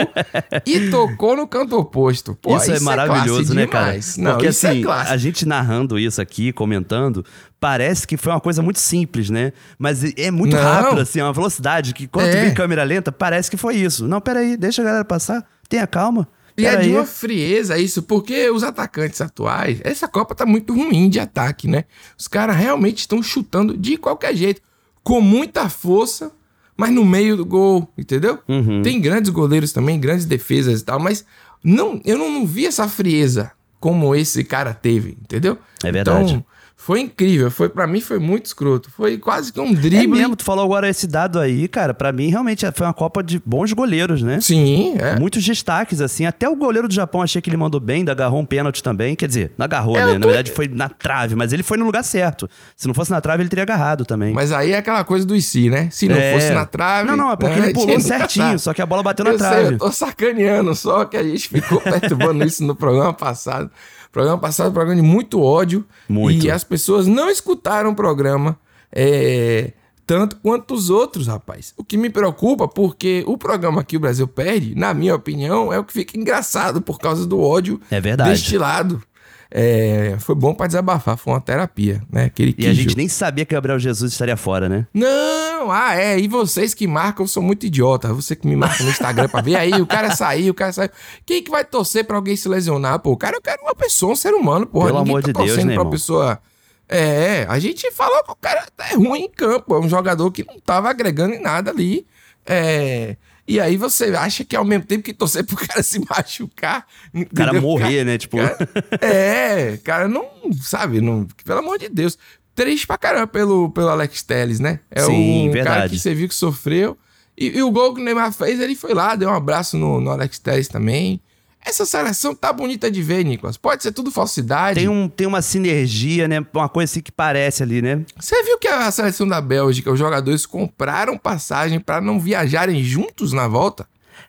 e 0.65 0.89
tocou 0.89 1.35
no 1.35 1.47
canto 1.47 1.77
oposto. 1.77 2.35
Pô, 2.41 2.57
isso, 2.57 2.71
é 2.71 2.79
maravilhoso, 2.79 3.53
classe 3.53 3.53
né, 3.53 3.67
cara? 3.67 3.99
Não, 4.17 4.31
Porque 4.31 4.47
isso 4.47 4.67
assim, 4.67 4.83
é 4.83 4.91
a 4.91 5.17
gente 5.17 5.45
narrando 5.45 5.99
isso 5.99 6.19
aqui, 6.21 6.51
comentando, 6.51 7.23
parece 7.59 8.07
que 8.07 8.17
foi 8.17 8.31
uma 8.33 8.41
coisa 8.41 8.61
muito 8.61 8.79
simples, 8.79 9.29
né? 9.29 9.53
Mas 9.77 10.03
é 10.17 10.31
muito 10.31 10.55
Não. 10.55 10.63
rápido, 10.63 11.01
assim, 11.01 11.19
é 11.19 11.23
uma 11.23 11.33
velocidade 11.33 11.93
que 11.93 12.07
quando 12.07 12.31
tu 12.31 12.37
É. 12.37 12.41
vê 12.41 12.47
em 12.49 12.53
câmera 12.53 12.83
lenta, 12.83 13.11
parece 13.11 13.49
que 13.51 13.57
foi 13.57 13.75
isso. 13.75 14.07
Não, 14.07 14.19
peraí, 14.19 14.57
deixa 14.57 14.81
a 14.81 14.85
galera 14.85 15.05
passar, 15.05 15.45
tenha 15.69 15.85
calma. 15.85 16.27
E 16.57 16.65
é 16.65 16.69
Peraí. 16.71 16.87
de 16.87 16.93
uma 16.95 17.05
frieza 17.05 17.77
isso, 17.77 18.01
porque 18.01 18.49
os 18.49 18.63
atacantes 18.63 19.19
atuais, 19.19 19.79
essa 19.83 20.07
Copa 20.07 20.33
tá 20.33 20.45
muito 20.45 20.73
ruim 20.73 21.09
de 21.09 21.19
ataque, 21.19 21.67
né? 21.67 21.83
Os 22.17 22.29
caras 22.29 22.55
realmente 22.55 22.99
estão 22.99 23.21
chutando 23.21 23.75
de 23.77 23.97
qualquer 23.97 24.33
jeito, 24.33 24.61
com 25.05 25.21
muita 25.21 25.69
força, 25.69 26.31
mas 26.75 26.91
no 26.91 27.05
meio 27.05 27.37
do 27.37 27.45
gol, 27.45 27.87
entendeu? 27.95 28.39
Uhum. 28.47 28.81
Tem 28.81 28.99
grandes 28.99 29.29
goleiros 29.29 29.71
também, 29.71 29.99
grandes 29.99 30.25
defesas 30.25 30.81
e 30.81 30.83
tal, 30.83 30.99
mas 30.99 31.23
não, 31.63 32.01
eu 32.03 32.17
não, 32.17 32.29
não 32.31 32.45
vi 32.45 32.65
essa 32.65 32.87
frieza 32.87 33.51
como 33.79 34.15
esse 34.15 34.43
cara 34.43 34.73
teve, 34.73 35.11
entendeu? 35.21 35.59
É 35.83 35.91
verdade. 35.91 36.33
Então, 36.33 36.45
foi 36.85 36.99
incrível, 37.01 37.49
foi 37.49 37.67
para 37.67 37.87
mim 37.87 37.99
foi 37.99 38.19
muito 38.19 38.45
escroto, 38.45 38.91
foi 38.91 39.17
quase 39.17 39.51
que 39.51 39.59
um 39.59 39.71
É 39.71 39.73
drible. 39.73 40.07
mesmo, 40.19 40.35
tu 40.35 40.43
falou 40.43 40.63
agora 40.63 40.87
esse 40.87 41.07
dado 41.07 41.39
aí, 41.39 41.67
cara, 41.67 41.95
pra 41.95 42.11
mim 42.11 42.29
realmente 42.29 42.63
foi 42.75 42.85
uma 42.85 42.93
Copa 42.93 43.23
de 43.23 43.41
bons 43.43 43.73
goleiros, 43.73 44.21
né? 44.21 44.39
Sim, 44.39 44.95
é. 44.99 45.19
Muitos 45.19 45.43
destaques, 45.43 45.99
assim. 45.99 46.25
Até 46.27 46.47
o 46.47 46.55
goleiro 46.55 46.87
do 46.87 46.93
Japão 46.93 47.21
achei 47.23 47.41
que 47.41 47.49
ele 47.49 47.57
mandou 47.57 47.79
bem, 47.79 47.97
ainda 47.97 48.11
agarrou 48.11 48.39
um 48.39 48.45
pênalti 48.45 48.83
também. 48.83 49.15
Quer 49.15 49.27
dizer, 49.27 49.51
não 49.57 49.63
agarrou, 49.65 49.97
É, 49.97 50.05
né? 50.05 50.11
eu 50.11 50.13
Na 50.15 50.19
tô- 50.19 50.27
verdade 50.27 50.51
foi 50.51 50.67
na 50.67 50.87
trave, 50.89 51.33
mas 51.35 51.51
ele 51.53 51.63
foi 51.63 51.77
no 51.77 51.85
lugar 51.85 52.03
certo. 52.03 52.47
Se 52.77 52.87
não 52.87 52.93
fosse 52.93 53.09
na 53.09 53.19
trave, 53.19 53.41
ele 53.41 53.49
teria 53.49 53.63
agarrado 53.63 54.05
também. 54.05 54.31
Mas 54.33 54.51
aí 54.51 54.71
é 54.73 54.77
aquela 54.77 55.03
coisa 55.03 55.25
do 55.25 55.35
IC, 55.35 55.69
né? 55.71 55.89
Se 55.91 56.07
não 56.07 56.15
É. 56.15 56.33
fosse 56.33 56.51
na 56.51 56.65
trave. 56.67 57.09
Não, 57.09 57.17
não, 57.17 57.31
é 57.31 57.35
porque 57.35 57.59
né, 57.59 57.65
ele 57.65 57.73
pulou 57.73 57.99
certinho, 57.99 58.59
só 58.59 58.73
que 58.73 58.81
a 58.81 58.85
bola 58.85 59.01
bateu 59.01 59.25
na 59.25 59.31
eu 59.31 59.39
Sei, 59.39 59.47
trave. 59.49 59.73
eu 59.73 59.77
tô 59.79 59.91
sacaneando 59.91 60.75
só 60.75 61.03
que 61.05 61.17
a 61.17 61.23
gente 61.23 61.49
ficou 61.49 61.81
perturbando 61.81 62.45
isso 62.45 62.63
no 62.63 62.75
programa 62.75 63.13
passado. 63.13 63.71
Programa 64.15 64.37
passado, 64.37 64.71
programa 64.71 64.95
de 65.01 65.05
muito 65.05 65.41
ódio. 65.41 65.85
Muito. 66.07 66.45
E 66.45 66.49
as 66.49 66.63
pessoas 66.63 67.05
não 67.05 67.29
escutaram 67.29 67.89
o 67.89 67.95
programa 67.95 68.57
é, 68.89 69.73
tanto 70.07 70.37
quanto 70.37 70.73
os 70.73 70.89
outros, 70.89 71.27
rapaz. 71.27 71.73
O 71.75 71.83
que 71.83 71.97
me 71.97 72.09
preocupa, 72.09 72.65
porque 72.65 73.25
o 73.27 73.37
programa 73.37 73.83
que 73.83 73.97
o 73.97 73.99
Brasil 73.99 74.25
perde, 74.25 74.73
na 74.73 74.93
minha 74.93 75.13
opinião, 75.13 75.73
é 75.73 75.77
o 75.77 75.83
que 75.83 75.91
fica 75.91 76.17
engraçado 76.17 76.81
por 76.81 76.97
causa 76.97 77.27
do 77.27 77.41
ódio 77.41 77.81
É 77.91 77.99
verdade. 77.99 78.29
destilado. 78.29 79.03
É, 79.51 80.15
foi 80.19 80.35
bom 80.35 80.53
pra 80.53 80.67
desabafar, 80.67 81.17
foi 81.17 81.33
uma 81.33 81.41
terapia, 81.41 82.01
né? 82.11 82.25
Aquele 82.25 82.55
E 82.57 82.67
a 82.67 82.73
gente 82.73 82.97
nem 82.97 83.07
sabia 83.07 83.45
que 83.45 83.53
o 83.53 83.57
Gabriel 83.57 83.79
Jesus 83.79 84.11
estaria 84.11 84.35
fora, 84.35 84.67
né? 84.67 84.87
Não, 84.93 85.71
ah, 85.71 85.95
é. 85.95 86.19
E 86.19 86.27
vocês 86.27 86.73
que 86.73 86.87
marcam 86.87 87.27
são 87.27 87.43
muito 87.43 87.65
idiota. 87.65 88.13
Você 88.13 88.35
que 88.35 88.47
me 88.47 88.55
marca 88.55 88.83
no 88.83 88.89
Instagram 88.89 89.29
pra 89.29 89.41
ver 89.41 89.55
aí, 89.55 89.73
o 89.81 89.85
cara 89.85 90.15
saiu, 90.15 90.51
o 90.51 90.55
cara 90.55 90.73
saiu. 90.73 90.89
Quem 91.25 91.43
que 91.43 91.51
vai 91.51 91.63
torcer 91.63 92.05
pra 92.05 92.15
alguém 92.15 92.35
se 92.35 92.49
lesionar, 92.49 92.99
pô? 92.99 93.11
O 93.11 93.17
cara, 93.17 93.37
eu 93.37 93.41
quero 93.41 93.61
uma 93.61 93.75
pessoa, 93.75 94.13
um 94.13 94.15
ser 94.15 94.33
humano, 94.33 94.65
porra. 94.65 94.87
Pelo 94.87 94.97
amor 94.99 95.21
tá 95.21 95.27
de 95.27 95.33
Deus, 95.33 95.47
torcendo 95.47 95.67
né, 95.67 95.73
pra 95.73 95.81
irmão? 95.81 95.91
pessoa. 95.91 96.39
É, 96.87 97.45
a 97.49 97.57
gente 97.57 97.89
falou 97.91 98.23
que 98.23 98.31
o 98.31 98.35
cara 98.35 98.65
é 98.91 98.95
ruim 98.95 99.23
em 99.23 99.29
campo, 99.29 99.75
é 99.75 99.79
um 99.79 99.89
jogador 99.89 100.29
que 100.31 100.43
não 100.45 100.59
tava 100.59 100.89
agregando 100.89 101.33
em 101.33 101.41
nada 101.41 101.71
ali. 101.71 102.05
É. 102.45 103.15
E 103.47 103.59
aí 103.59 103.77
você 103.77 104.05
acha 104.05 104.43
que 104.43 104.55
ao 104.55 104.65
mesmo 104.65 104.85
tempo 104.85 105.03
que 105.03 105.13
torcer 105.13 105.43
pro 105.45 105.55
cara 105.55 105.81
se 105.83 105.99
machucar. 105.99 106.85
O 107.13 107.35
cara 107.35 107.59
morrer, 107.61 108.03
né? 108.03 108.17
Tipo, 108.17 108.37
É, 109.01 109.77
cara, 109.83 110.07
não, 110.07 110.25
sabe, 110.61 110.99
não, 111.01 111.27
pelo 111.43 111.59
amor 111.59 111.77
de 111.77 111.89
Deus. 111.89 112.17
Triste 112.55 112.87
pra 112.87 112.97
caramba 112.97 113.27
pelo, 113.27 113.69
pelo 113.69 113.89
Alex 113.89 114.23
Telles, 114.23 114.59
né? 114.59 114.79
É 114.89 115.01
Sim, 115.01 115.49
um 115.49 115.51
cara 115.51 115.63
verdade. 115.63 115.93
que 115.93 115.99
você 115.99 116.13
viu 116.13 116.27
que 116.27 116.33
sofreu. 116.35 116.97
E, 117.37 117.57
e 117.57 117.61
o 117.61 117.69
gol 117.69 117.93
que 117.93 117.99
o 117.99 118.03
Neymar 118.03 118.31
fez, 118.31 118.59
ele 118.61 118.75
foi 118.75 118.93
lá, 118.93 119.13
deu 119.15 119.29
um 119.29 119.33
abraço 119.33 119.77
no, 119.77 119.99
no 119.99 120.09
Alex 120.09 120.39
Telles 120.39 120.69
também. 120.69 121.19
Essa 121.65 121.83
seleção 121.83 122.35
tá 122.35 122.53
bonita 122.53 122.91
de 122.91 123.01
ver, 123.01 123.23
Nicolas. 123.23 123.57
Pode 123.57 123.81
ser 123.81 123.91
tudo 123.91 124.11
falsidade. 124.11 124.79
tem, 124.79 124.87
um, 124.87 125.09
tem 125.09 125.25
uma 125.25 125.41
sinergia, 125.41 126.27
né? 126.27 126.45
Uma 126.53 126.69
coisa 126.69 126.91
assim 126.91 127.01
que 127.01 127.11
parece 127.11 127.63
ali, 127.63 127.81
né? 127.81 128.03
Você 128.19 128.41
viu 128.43 128.59
que 128.59 128.67
a 128.67 128.89
seleção 128.91 129.27
da 129.27 129.41
Bélgica, 129.41 129.91
os 129.91 129.97
jogadores 129.97 130.45
compraram 130.45 131.17
passagem 131.17 131.79
pra 131.79 131.99
não 131.99 132.19
viajarem 132.19 132.83
juntos 132.83 133.33
na 133.33 133.47
volta? 133.47 133.87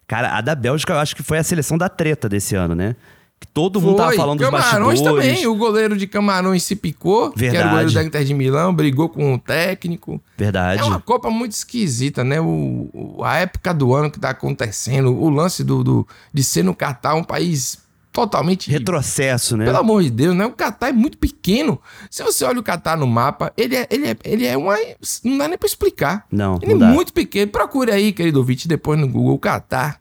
Cara, 0.09 0.37
a 0.37 0.41
da 0.41 0.55
Bélgica 0.55 0.95
eu 0.95 0.99
acho 0.99 1.15
que 1.15 1.23
foi 1.23 1.37
a 1.37 1.45
seleção 1.45 1.77
da 1.77 1.89
treta 1.89 2.29
desse 2.29 2.55
ano, 2.55 2.75
né? 2.75 2.97
Que 3.39 3.47
todo 3.49 3.81
mundo 3.83 3.97
tava 3.97 4.09
Foi. 4.09 4.17
falando 4.17 4.39
dos 4.39 4.47
Camarões 4.49 5.01
bastidores. 5.01 5.29
também. 5.29 5.47
O 5.47 5.55
goleiro 5.57 5.97
de 5.97 6.07
Camarões 6.07 6.63
se 6.63 6.75
picou, 6.75 7.31
que 7.33 7.45
era 7.45 7.51
o 7.51 7.53
Verdade. 7.53 7.71
goleiro 7.71 7.93
da 7.93 8.03
Inter 8.05 8.25
de 8.25 8.33
Milão, 8.35 8.75
brigou 8.75 9.09
com 9.11 9.35
o 9.35 9.39
técnico. 9.39 10.21
Verdade. 10.39 10.81
É 10.81 10.85
uma 10.85 11.01
Copa 11.01 11.29
muito 11.29 11.53
esquisita, 11.53 12.25
né? 12.25 12.41
O, 12.41 12.89
o- 12.95 13.23
a 13.25 13.37
época 13.37 13.75
do 13.75 13.95
ano 13.95 14.11
que 14.11 14.19
tá 14.19 14.31
acontecendo, 14.31 15.13
o 15.15 15.29
lance 15.29 15.63
do, 15.63 15.85
do- 15.85 16.09
de 16.33 16.43
ser 16.43 16.63
no 16.63 16.75
Catar 16.75 17.15
um 17.15 17.23
país 17.23 17.79
totalmente. 18.11 18.71
Retrocesso, 18.71 19.55
né? 19.59 19.67
Pelo 19.67 19.77
amor 19.77 20.03
de 20.03 20.09
Deus, 20.09 20.35
né? 20.35 20.47
O 20.47 20.53
Catar 20.53 20.89
é 20.89 20.93
muito 20.93 21.19
pequeno. 21.19 21.79
Se 22.11 22.23
você 22.23 22.43
olha 22.43 22.59
o 22.61 22.63
Catar 22.63 22.97
no 22.97 23.07
mapa, 23.07 23.53
ele 23.55 23.77
é, 23.77 23.87
ele 23.91 24.07
é, 24.09 24.17
ele 24.25 24.47
é 24.47 24.57
uma. 24.57 24.75
Não 25.23 25.37
dá 25.37 25.47
nem 25.47 25.59
pra 25.59 25.67
explicar. 25.67 26.25
Não, 26.33 26.59
Ele 26.63 26.73
não 26.75 26.87
é 26.87 26.89
dá. 26.89 26.95
muito 26.95 27.13
pequeno. 27.13 27.53
Procure 27.53 27.93
aí, 27.93 28.13
querido 28.15 28.39
ouvinte, 28.39 28.67
depois 28.67 28.99
no 28.99 29.07
Google 29.07 29.39
Catar. 29.39 30.01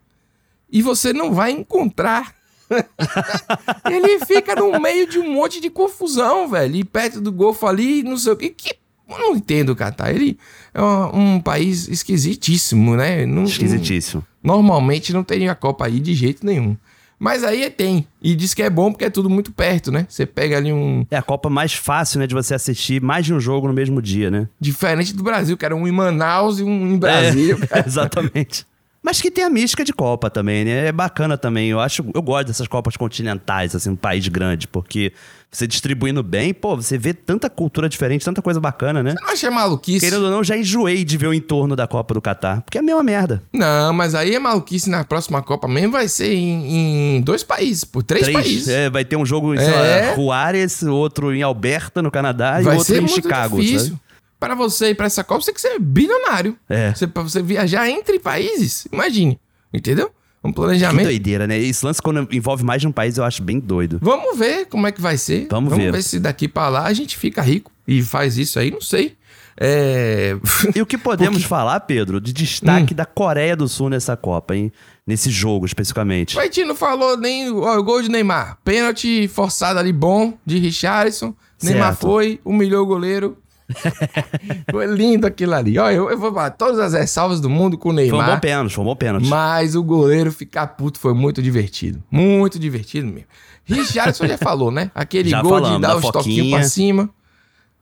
E 0.72 0.82
você 0.82 1.12
não 1.12 1.34
vai 1.34 1.52
encontrar. 1.52 2.34
ele 3.90 4.26
fica 4.26 4.56
no 4.56 4.80
meio 4.80 5.08
de 5.08 5.20
um 5.20 5.34
monte 5.34 5.60
de 5.62 5.70
confusão, 5.70 6.48
velho. 6.50 6.76
E 6.76 6.84
perto 6.84 7.22
do 7.22 7.32
Golfo 7.32 7.66
ali, 7.68 8.04
não 8.04 8.18
sei 8.18 8.34
o 8.34 8.36
que. 8.38 8.50
que 8.50 8.76
eu 9.08 9.20
não 9.20 9.36
entendo 9.36 9.70
o 9.70 9.76
Catar. 9.76 10.14
Ele 10.14 10.38
é 10.74 10.82
um, 10.82 11.36
um 11.36 11.40
país 11.40 11.88
esquisitíssimo, 11.88 12.96
né? 12.96 13.26
Não- 13.26 13.44
Esquisitíssimo. 13.44 14.26
não- 14.44 14.56
normalmente 14.56 15.14
não 15.14 15.24
teria 15.24 15.52
a 15.52 15.56
Copa 15.56 15.86
aí 15.86 16.00
de 16.00 16.14
jeito 16.14 16.46
nenhum. 16.46 16.76
Mas 17.18 17.46
aí 17.46 17.70
tem. 17.70 18.06
E 18.22 18.36
diz 18.36 18.54
que 18.54 18.62
é 18.62 18.70
bom 18.70 18.92
porque 18.92 19.06
é 19.06 19.10
tudo 19.10 19.30
muito 19.30 19.50
perto, 19.54 19.90
né? 19.90 20.06
Você 20.10 20.26
pega 20.26 20.58
ali 20.58 20.74
um. 20.74 21.06
É 21.10 21.16
a 21.16 21.22
Copa 21.22 21.50
mais 21.50 21.74
fácil, 21.74 22.20
né, 22.20 22.28
de 22.28 22.34
você 22.36 22.54
assistir 22.54 23.02
mais 23.02 23.26
de 23.26 23.34
um 23.34 23.40
jogo 23.40 23.68
no 23.68 23.74
mesmo 23.74 24.02
dia, 24.02 24.30
né? 24.30 24.50
Diferente 24.60 25.14
do 25.16 25.24
Brasil, 25.24 25.56
que 25.56 25.64
era 25.64 25.74
um 25.76 25.88
em 25.88 25.92
Manaus 25.94 26.60
e 26.60 26.64
um 26.64 26.88
em 26.94 26.98
Brasília. 26.98 27.58
É, 27.72 27.80
exatamente. 27.88 28.66
Mas 29.06 29.22
que 29.22 29.30
tem 29.30 29.44
a 29.44 29.50
mística 29.52 29.84
de 29.86 29.94
Copa 29.94 30.32
também, 30.32 30.66
né? 30.66 30.88
É 30.88 30.92
bacana 30.92 31.38
também. 31.38 31.70
Eu 31.70 31.80
acho, 31.80 32.04
eu 32.12 32.22
gosto 32.24 32.48
dessas 32.48 32.68
Copas 32.68 32.98
continentais, 32.98 33.76
assim, 33.76 33.92
um 33.92 33.96
país 33.96 34.28
grande, 34.28 34.68
porque 34.68 35.14
você 35.52 35.68
distribuindo 35.68 36.24
bem, 36.24 36.56
pô, 36.56 36.76
você 36.76 36.98
vê 36.98 37.14
tanta 37.14 37.48
cultura 37.48 37.88
diferente, 37.88 38.26
tanta 38.26 38.42
coisa 38.42 38.60
bacana, 38.60 39.04
né? 39.04 39.14
Não 39.22 39.30
achei 39.32 39.48
maluquice. 39.52 40.00
Querendo 40.00 40.24
ou 40.26 40.32
não, 40.32 40.44
já 40.44 40.58
enjoei 40.58 41.04
de 41.06 41.18
ver 41.18 41.28
o 41.28 41.34
entorno 41.36 41.76
da 41.76 41.86
Copa 41.86 42.16
do 42.16 42.22
Catar, 42.22 42.62
porque 42.64 42.80
é 42.80 42.82
a 42.82 42.84
mesma 42.84 43.04
merda. 43.04 43.44
Não, 43.54 43.94
mas 43.94 44.16
aí 44.16 44.34
é 44.34 44.40
maluquice 44.40 44.90
na 44.90 45.04
próxima 45.04 45.40
Copa 45.44 45.68
mesmo 45.68 45.92
vai 45.92 46.08
ser 46.08 46.34
em, 46.34 47.18
em 47.18 47.22
dois 47.22 47.44
países, 47.44 47.84
por 47.84 48.02
três, 48.02 48.28
países. 48.28 48.68
É, 48.68 48.90
vai 48.90 49.06
ter 49.06 49.18
um 49.18 49.26
jogo 49.26 49.54
em 49.54 49.60
É. 49.60 50.16
Juárez, 50.16 50.82
outro 50.82 51.32
em 51.32 51.44
Alberta, 51.44 52.02
no 52.02 52.10
Canadá, 52.10 52.60
e 52.60 52.64
vai 52.64 52.76
outro 52.76 52.92
ser 52.94 52.98
em 52.98 53.02
muito 53.02 53.14
Chicago. 53.14 53.62
difícil. 53.62 53.90
sabe? 53.90 54.05
Para 54.40 54.54
você 54.56 54.90
ir 54.90 54.96
para 54.96 55.06
essa 55.06 55.24
Copa, 55.24 55.42
você 55.42 55.46
tem 55.48 55.56
que 55.56 55.62
ser 55.62 55.80
bilionário. 55.80 56.58
É. 56.70 56.94
Você, 56.94 57.08
pra 57.08 57.24
você 57.24 57.42
viajar 57.42 57.90
entre 57.90 58.20
países, 58.20 58.88
imagine. 58.92 59.40
Entendeu? 59.74 60.12
Um 60.44 60.50
Que 60.50 60.56
planejamento. 60.56 61.06
doideira, 61.06 61.48
né? 61.48 61.58
Esse 61.58 61.84
lance 61.86 62.02
quando 62.02 62.28
envolve 62.32 62.64
mais 62.64 62.80
de 62.80 62.88
um 62.88 62.92
país 62.92 63.18
eu 63.18 63.24
acho 63.24 63.42
bem 63.42 63.60
doido. 63.60 63.98
Vamos 64.02 64.38
ver 64.38 64.68
como 64.68 64.86
é 64.86 64.92
que 64.92 65.02
vai 65.02 65.18
ser. 65.18 65.48
Vamos 65.50 65.76
ver. 65.76 66.04
se 66.04 66.20
daqui 66.20 66.48
para 66.48 66.70
lá 66.70 66.84
a 66.86 66.94
gente 66.94 67.18
fica 67.18 67.42
rico 67.42 67.72
e 67.88 68.04
faz 68.04 68.38
isso 68.38 68.60
aí, 68.60 68.70
não 68.70 68.82
sei. 68.82 69.18
É... 69.60 70.36
E 70.76 70.82
o 70.82 70.86
que 70.86 70.98
podemos 71.00 71.44
falar, 71.44 71.80
Pedro, 71.82 72.20
de 72.22 72.32
destaque 72.34 72.94
da 72.94 73.06
Coreia 73.06 73.56
do 73.56 73.68
Sul 73.68 73.90
nessa 73.90 74.16
Copa, 74.16 74.56
hein? 74.56 74.72
Nesse 75.08 75.32
jogo 75.32 75.66
especificamente. 75.66 76.36
O 76.38 76.40
Haiti 76.40 76.64
não 76.64 76.76
falou 76.76 77.18
nem 77.18 77.52
ó, 77.52 77.78
o 77.78 77.84
gol 77.84 78.02
de 78.02 78.10
Neymar. 78.10 78.58
Pênalti 78.64 79.28
forçado 79.28 79.80
ali 79.80 79.94
bom 79.94 80.38
de 80.46 80.58
Richarlison. 80.60 81.34
Neymar 81.64 81.94
Certo. 81.94 82.02
foi, 82.08 82.40
humilhou 82.44 82.84
o 82.84 82.86
goleiro. 82.86 83.38
foi 84.72 84.86
lindo 84.88 85.26
aquilo 85.26 85.54
ali. 85.54 85.78
Ó, 85.78 85.90
eu, 85.90 86.10
eu 86.10 86.18
vou 86.18 86.34
falar 86.34 86.52
todas 86.52 86.80
as 86.80 86.94
ressalvas 86.94 87.40
do 87.40 87.50
mundo 87.50 87.78
com 87.78 87.90
o 87.90 87.94
Foi 87.94 88.06
um 88.06 88.12
bom 88.12 88.18
Neymar. 88.18 88.42
pênalti, 88.42 88.74
foi 88.76 88.84
um 88.84 88.88
bom 88.88 88.96
pênalti. 88.96 89.28
Mas 89.28 89.76
o 89.76 89.84
goleiro 89.84 90.32
ficar 90.32 90.68
puto 90.68 91.00
foi 91.00 91.14
muito 91.14 91.42
divertido. 91.42 92.04
Muito 92.12 92.60
divertido 92.60 93.08
mesmo. 93.08 93.28
Richarlison 93.66 94.28
já 94.28 94.38
falou, 94.38 94.70
né? 94.72 94.92
Aquele 94.94 95.30
Já 95.30 95.42
gol 95.42 95.56
de 95.56 95.62
falamos, 95.62 95.82
dar 95.82 95.88
da 95.90 95.96
os 95.98 96.02
toquinhos 96.04 96.38
foquinha. 96.38 96.58
pra 96.60 96.68
cima. 96.68 97.10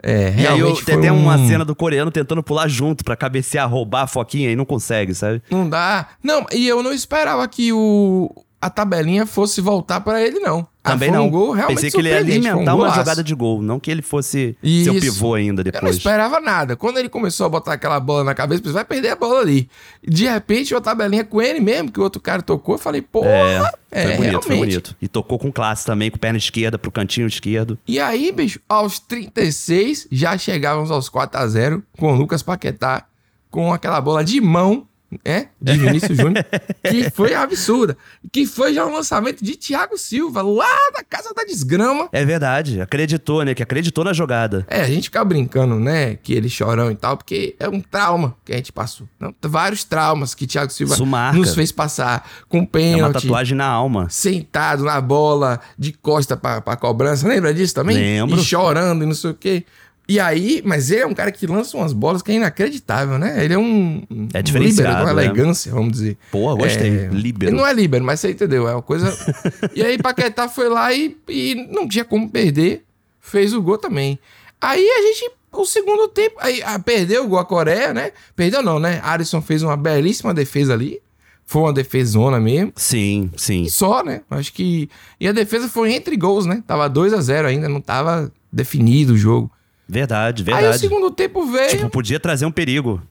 É, 0.05 0.33
E 0.37 0.47
aí 0.47 0.59
eu, 0.59 0.75
foi 0.75 0.83
tem 0.85 0.95
até 0.97 1.11
um... 1.11 1.21
uma 1.23 1.37
cena 1.47 1.63
do 1.63 1.75
coreano 1.75 2.11
tentando 2.11 2.43
pular 2.43 2.67
junto 2.67 3.03
pra 3.05 3.15
cabecear, 3.15 3.69
roubar 3.69 4.03
a 4.03 4.07
foquinha 4.07 4.51
e 4.51 4.55
não 4.55 4.65
consegue, 4.65 5.13
sabe? 5.13 5.41
Não 5.49 5.67
dá. 5.69 6.07
Não, 6.21 6.45
e 6.51 6.67
eu 6.67 6.83
não 6.83 6.91
esperava 6.93 7.47
que 7.47 7.71
o... 7.71 8.29
a 8.61 8.69
tabelinha 8.69 9.25
fosse 9.25 9.61
voltar 9.61 10.01
pra 10.01 10.21
ele, 10.21 10.39
não. 10.39 10.67
Ah, 10.85 10.91
Também 10.91 11.09
foi 11.09 11.17
não. 11.17 11.29
gol 11.29 11.51
realmente 11.51 11.75
Pensei 11.77 11.91
que 11.91 11.97
ele 11.97 12.09
ia 12.09 12.15
foi 12.15 12.23
um 12.23 12.27
alimentar 12.51 12.75
uma 12.75 12.89
jogada 12.89 13.23
de 13.23 13.33
gol, 13.33 13.61
não 13.61 13.79
que 13.79 13.89
ele 13.89 14.01
fosse 14.01 14.57
Isso. 14.61 14.91
seu 14.91 14.99
pivô 14.99 15.33
ainda 15.33 15.61
Eu 15.61 15.65
não 15.65 15.71
depois. 15.71 15.95
esperava 15.95 16.41
nada. 16.41 16.75
Quando 16.75 16.97
ele 16.97 17.07
começou 17.07 17.45
a 17.45 17.49
botar 17.49 17.71
aquela 17.73 17.99
bola 18.01 18.25
na 18.25 18.35
cabeça, 18.35 18.61
pensei, 18.61 18.73
vai 18.73 18.83
perder 18.83 19.09
a 19.11 19.15
bola 19.15 19.39
ali. 19.39 19.69
De 20.05 20.25
repente, 20.25 20.73
uma 20.73 20.81
tabelinha 20.81 21.23
com 21.23 21.41
ele 21.41 21.61
mesmo, 21.61 21.89
que 21.89 22.01
o 22.01 22.03
outro 22.03 22.21
cara 22.21 22.41
tocou, 22.41 22.75
eu 22.75 22.79
falei, 22.79 23.01
porra, 23.01 23.27
É, 23.29 23.61
é, 23.91 24.03
foi 24.07 24.15
bonito, 24.17 24.41
foi 24.41 24.55
realmente. 24.55 24.71
bonito. 24.73 24.95
E 25.01 25.07
tocou 25.07 25.39
com 25.39 25.51
classe 25.53 25.85
também, 25.85 26.11
com 26.11 26.17
perna 26.17 26.37
esquerda 26.37 26.77
pro 26.77 26.91
cantinho 26.91 27.27
esquerdo. 27.27 27.77
E 27.87 27.97
aí, 27.97 28.29
bicho, 28.33 28.59
aos 28.67 28.99
36, 28.99 30.07
já 30.11 30.37
chegávamos 30.37 30.91
aos 30.91 31.07
4 31.07 31.39
a 31.39 31.47
0 31.47 31.81
com 31.97 32.11
o 32.11 32.15
Lucas 32.15 32.43
Paquetá, 32.43 33.05
com 33.49 33.71
aquela 33.71 34.01
bola 34.01 34.21
de 34.21 34.41
mão, 34.41 34.85
é, 35.23 35.47
de 35.61 35.77
Vinícius 35.77 36.17
Júnior, 36.17 36.45
que 36.89 37.09
foi 37.11 37.33
absurda. 37.33 37.97
Que 38.31 38.45
foi 38.45 38.73
já 38.73 38.85
um 38.85 38.93
lançamento 38.93 39.43
de 39.43 39.55
Thiago 39.55 39.97
Silva, 39.97 40.41
lá 40.41 40.67
da 40.93 41.03
Casa 41.03 41.33
da 41.35 41.43
Desgrama. 41.43 42.09
É 42.11 42.23
verdade, 42.25 42.81
acreditou, 42.81 43.43
né? 43.43 43.53
Que 43.53 43.63
acreditou 43.63 44.03
na 44.03 44.13
jogada. 44.13 44.65
É, 44.69 44.81
a 44.81 44.87
gente 44.87 45.05
fica 45.05 45.23
brincando, 45.23 45.79
né? 45.79 46.15
Que 46.15 46.33
ele 46.33 46.49
chorão 46.49 46.91
e 46.91 46.95
tal, 46.95 47.17
porque 47.17 47.55
é 47.59 47.67
um 47.69 47.81
trauma 47.81 48.35
que 48.45 48.53
a 48.53 48.55
gente 48.57 48.71
passou. 48.71 49.07
Não, 49.19 49.33
vários 49.43 49.83
traumas 49.83 50.33
que 50.35 50.45
Thiago 50.47 50.71
Silva 50.71 50.95
nos 51.33 51.53
fez 51.53 51.71
passar 51.71 52.29
com 52.47 52.57
É 52.57 52.61
uma 52.61 52.67
pênalti, 52.67 53.13
tatuagem 53.23 53.57
na 53.57 53.65
alma. 53.67 54.07
sentado 54.09 54.83
na 54.83 54.99
bola, 55.01 55.59
de 55.77 55.91
costa 55.93 56.35
pra, 56.37 56.61
pra 56.61 56.75
cobrança. 56.75 57.27
Lembra 57.27 57.53
disso 57.53 57.73
também? 57.73 57.95
Lembro. 57.95 58.39
E 58.39 58.43
chorando 58.43 59.03
e 59.03 59.05
não 59.07 59.13
sei 59.13 59.31
o 59.31 59.33
quê. 59.33 59.63
E 60.07 60.19
aí, 60.19 60.61
mas 60.65 60.91
ele 60.91 61.01
é 61.01 61.07
um 61.07 61.13
cara 61.13 61.31
que 61.31 61.47
lança 61.47 61.77
umas 61.77 61.93
bolas 61.93 62.21
que 62.21 62.31
é 62.31 62.35
inacreditável, 62.35 63.17
né? 63.17 63.43
Ele 63.43 63.53
é 63.53 63.57
um. 63.57 64.03
um 64.11 64.27
É 64.33 64.41
diferenciado, 64.41 64.89
líbero, 64.89 65.05
uma 65.05 65.13
né? 65.13 65.23
elegância, 65.25 65.71
vamos 65.71 65.93
dizer. 65.93 66.17
Pô, 66.29 66.55
gostei. 66.57 67.05
É, 67.05 67.07
Líbero. 67.07 67.51
Ele 67.51 67.57
não 67.57 67.65
é 67.65 67.73
líbero, 67.73 68.03
mas 68.03 68.19
você 68.19 68.31
entendeu. 68.31 68.67
É 68.67 68.73
uma 68.73 68.81
coisa. 68.81 69.15
e 69.73 69.81
aí, 69.81 69.97
Paquetá 69.97 70.49
foi 70.49 70.67
lá 70.67 70.93
e, 70.93 71.15
e 71.29 71.55
não 71.71 71.87
tinha 71.87 72.03
como 72.03 72.29
perder. 72.29 72.83
Fez 73.21 73.53
o 73.53 73.61
gol 73.61 73.77
também. 73.77 74.19
Aí 74.59 74.85
a 74.85 75.01
gente. 75.03 75.31
O 75.53 75.65
segundo 75.65 76.07
tempo. 76.09 76.35
Aí, 76.39 76.61
ah, 76.63 76.79
perdeu 76.79 77.23
o 77.23 77.27
gol 77.27 77.39
a 77.39 77.45
Coreia, 77.45 77.93
né? 77.93 78.11
Perdeu 78.35 78.61
não, 78.61 78.79
né? 78.79 78.99
Alisson 79.03 79.41
fez 79.41 79.63
uma 79.63 79.77
belíssima 79.77 80.33
defesa 80.33 80.73
ali. 80.73 80.99
Foi 81.45 81.61
uma 81.61 81.73
defesona 81.73 82.39
mesmo. 82.39 82.73
Sim, 82.75 83.29
sim. 83.37 83.63
E 83.63 83.69
só, 83.69 84.03
né? 84.03 84.21
Acho 84.29 84.51
que. 84.51 84.89
E 85.19 85.27
a 85.27 85.31
defesa 85.31 85.69
foi 85.69 85.93
entre 85.93 86.17
gols, 86.17 86.45
né? 86.45 86.61
Tava 86.65 86.89
2 86.89 87.13
a 87.13 87.21
0 87.21 87.47
ainda, 87.47 87.69
não 87.69 87.79
tava 87.79 88.31
definido 88.51 89.13
o 89.13 89.17
jogo. 89.17 89.51
Verdade, 89.93 90.43
Aí 90.47 90.53
o 90.53 90.55
verdade. 90.57 90.79
segundo 90.79 91.11
tempo 91.11 91.45
veio. 91.45 91.69
Tipo, 91.69 91.89
podia 91.89 92.19
trazer 92.19 92.45
um 92.45 92.51
perigo. 92.51 93.01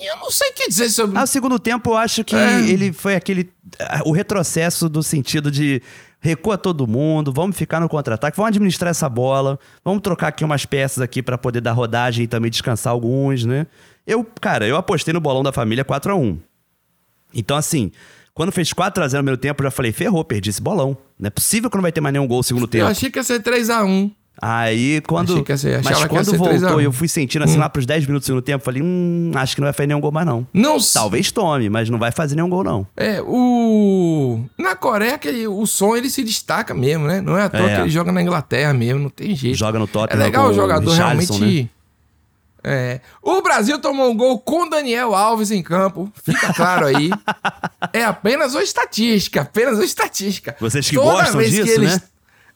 eu 0.00 0.16
não 0.16 0.30
sei 0.30 0.50
o 0.50 0.54
que 0.54 0.68
dizer 0.68 0.88
sobre. 0.90 1.16
Ah, 1.18 1.22
o 1.22 1.26
segundo 1.26 1.58
tempo 1.58 1.90
eu 1.90 1.96
acho 1.96 2.24
que 2.24 2.34
É. 2.36 2.68
ele 2.68 2.92
foi 2.92 3.14
aquele. 3.14 3.50
ah, 3.78 4.02
O 4.04 4.12
retrocesso 4.12 4.88
do 4.88 5.02
sentido 5.02 5.50
de 5.50 5.80
recua 6.20 6.58
todo 6.58 6.86
mundo, 6.86 7.32
vamos 7.32 7.56
ficar 7.56 7.80
no 7.80 7.88
contra-ataque, 7.88 8.36
vamos 8.36 8.48
administrar 8.48 8.90
essa 8.90 9.08
bola, 9.08 9.58
vamos 9.84 10.02
trocar 10.02 10.28
aqui 10.28 10.44
umas 10.44 10.66
peças 10.66 11.00
aqui 11.00 11.22
pra 11.22 11.38
poder 11.38 11.60
dar 11.62 11.72
rodagem 11.72 12.24
e 12.24 12.28
também 12.28 12.50
descansar 12.50 12.92
alguns, 12.92 13.44
né? 13.44 13.66
Eu, 14.06 14.26
cara, 14.40 14.66
eu 14.66 14.76
apostei 14.76 15.14
no 15.14 15.20
bolão 15.20 15.42
da 15.42 15.52
família 15.52 15.84
4 15.84 16.12
a 16.12 16.16
1 16.16 16.38
Então, 17.34 17.56
assim, 17.56 17.90
Quando 18.32 18.52
fez 18.52 18.72
4x0 18.72 19.04
no 19.04 19.18
primeiro 19.18 19.36
tempo, 19.36 19.60
eu 19.62 19.64
já 19.66 19.70
falei, 19.70 19.92
ferrou, 19.92 20.24
perdi 20.24 20.48
esse 20.50 20.62
bolão. 20.62 20.96
Não 21.18 21.26
é 21.26 21.30
possível 21.30 21.68
que 21.68 21.76
não 21.76 21.82
vai 21.82 21.92
ter 21.92 22.00
mais 22.00 22.12
nenhum 22.12 22.26
gol 22.26 22.38
no 22.38 22.42
segundo 22.42 22.62
Eu 22.64 22.68
tempo. 22.68 22.86
achei 22.86 23.10
que 23.10 23.18
ia 23.18 23.22
ser 23.24 23.42
3x1. 23.42 24.10
Aí, 24.42 25.02
quando. 25.02 25.42
Que 25.44 25.56
ser- 25.56 25.82
mas 25.84 25.98
que 26.02 26.08
quando 26.08 26.24
ser 26.24 26.38
3 26.38 26.62
a 26.62 26.66
1. 26.66 26.68
voltou 26.68 26.80
eu 26.80 26.92
fui 26.92 27.06
sentindo 27.08 27.44
assim 27.44 27.58
lá 27.58 27.68
pros 27.68 27.84
10 27.84 28.06
minutos 28.06 28.24
do 28.24 28.26
segundo 28.28 28.42
tempo, 28.42 28.64
falei, 28.64 28.80
hum, 28.82 29.32
acho 29.34 29.54
que 29.54 29.60
não 29.60 29.66
vai 29.66 29.72
fazer 29.74 29.86
nenhum 29.88 30.00
gol 30.00 30.10
mais, 30.10 30.26
não. 30.26 30.46
Não 30.54 30.78
Talvez 30.80 31.30
tome, 31.30 31.68
mas 31.68 31.90
não 31.90 31.98
vai 31.98 32.10
fazer 32.10 32.36
nenhum 32.36 32.48
gol, 32.48 32.64
não. 32.64 32.86
É, 32.96 33.20
o. 33.22 34.42
Na 34.58 34.74
Coreia, 34.74 35.16
aquele, 35.16 35.46
o 35.46 35.66
som 35.66 35.94
ele 35.94 36.08
se 36.08 36.24
destaca 36.24 36.72
mesmo, 36.72 37.06
né? 37.06 37.20
Não 37.20 37.36
é 37.36 37.42
à 37.42 37.48
toa 37.50 37.70
É. 37.70 37.74
que 37.74 37.80
ele 37.82 37.90
joga 37.90 38.10
na 38.12 38.22
Inglaterra 38.22 38.72
mesmo, 38.72 39.00
não 39.00 39.10
tem 39.10 39.34
jeito. 39.36 39.58
Joga 39.58 39.78
no 39.78 39.84
É 39.84 39.88
Tottenham. 39.88 40.22
legal 40.24 40.44
com 40.46 40.50
o 40.52 40.54
jogador 40.54 40.90
Richarlison, 40.90 41.34
realmente. 41.34 41.62
né? 41.64 41.68
É. 42.62 43.00
O 43.22 43.40
Brasil 43.40 43.78
tomou 43.78 44.10
um 44.10 44.16
gol 44.16 44.38
com 44.38 44.68
Daniel 44.68 45.14
Alves 45.14 45.50
em 45.50 45.62
campo. 45.62 46.12
Fica 46.22 46.52
claro 46.52 46.86
aí. 46.86 47.08
é 47.92 48.04
apenas 48.04 48.52
uma 48.54 48.62
estatística, 48.62 49.40
apenas 49.40 49.74
uma 49.76 49.84
estatística. 49.84 50.54
Vocês 50.60 50.88
que 50.88 50.96
gostam 50.96 51.40
disso, 51.42 51.80
né? 51.80 52.00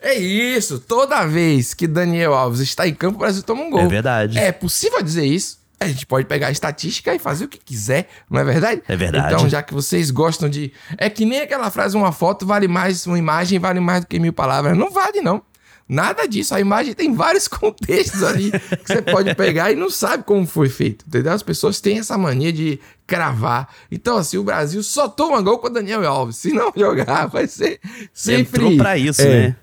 É 0.04 0.14
isso. 0.14 0.78
Toda 0.78 1.26
vez 1.26 1.72
que 1.72 1.86
Daniel 1.86 2.34
Alves 2.34 2.60
está 2.60 2.86
em 2.86 2.94
campo, 2.94 3.16
o 3.16 3.20
Brasil 3.20 3.42
toma 3.42 3.62
um 3.62 3.70
gol. 3.70 3.80
É 3.80 3.88
verdade. 3.88 4.38
É 4.38 4.52
possível 4.52 5.02
dizer 5.02 5.24
isso. 5.24 5.64
A 5.80 5.88
gente 5.88 6.06
pode 6.06 6.26
pegar 6.26 6.48
a 6.48 6.50
estatística 6.50 7.14
e 7.14 7.18
fazer 7.18 7.46
o 7.46 7.48
que 7.48 7.58
quiser, 7.58 8.08
não 8.30 8.40
é 8.40 8.44
verdade? 8.44 8.82
É 8.86 8.96
verdade. 8.96 9.34
Então, 9.34 9.48
já 9.48 9.62
que 9.62 9.74
vocês 9.74 10.10
gostam 10.10 10.48
de. 10.48 10.72
É 10.98 11.08
que 11.08 11.24
nem 11.24 11.40
aquela 11.40 11.70
frase: 11.70 11.96
uma 11.96 12.12
foto 12.12 12.46
vale 12.46 12.68
mais, 12.68 13.06
uma 13.06 13.18
imagem 13.18 13.58
vale 13.58 13.80
mais 13.80 14.02
do 14.02 14.06
que 14.06 14.18
mil 14.18 14.32
palavras. 14.32 14.76
Não 14.76 14.90
vale, 14.90 15.20
não. 15.20 15.42
Nada 15.88 16.26
disso. 16.26 16.54
A 16.54 16.60
imagem 16.60 16.94
tem 16.94 17.12
vários 17.14 17.48
contextos 17.48 18.22
ali 18.22 18.50
que 18.50 18.86
você 18.86 19.02
pode 19.02 19.34
pegar 19.34 19.72
e 19.72 19.74
não 19.74 19.90
sabe 19.90 20.24
como 20.24 20.46
foi 20.46 20.68
feito, 20.68 21.04
entendeu? 21.06 21.32
As 21.32 21.42
pessoas 21.42 21.80
têm 21.80 21.98
essa 21.98 22.16
mania 22.16 22.52
de 22.52 22.78
cravar. 23.06 23.68
Então, 23.90 24.16
assim, 24.16 24.38
o 24.38 24.44
Brasil 24.44 24.82
só 24.82 25.08
toma 25.08 25.40
gol 25.42 25.58
com 25.58 25.66
o 25.66 25.70
Daniel 25.70 26.06
Alves. 26.06 26.36
Se 26.36 26.52
não 26.52 26.72
jogar, 26.74 27.26
vai 27.28 27.46
ser 27.46 27.80
sempre. 28.12 28.64
Entrou 28.64 28.76
pra 28.76 28.96
isso, 28.96 29.22
é, 29.22 29.48
né? 29.48 29.56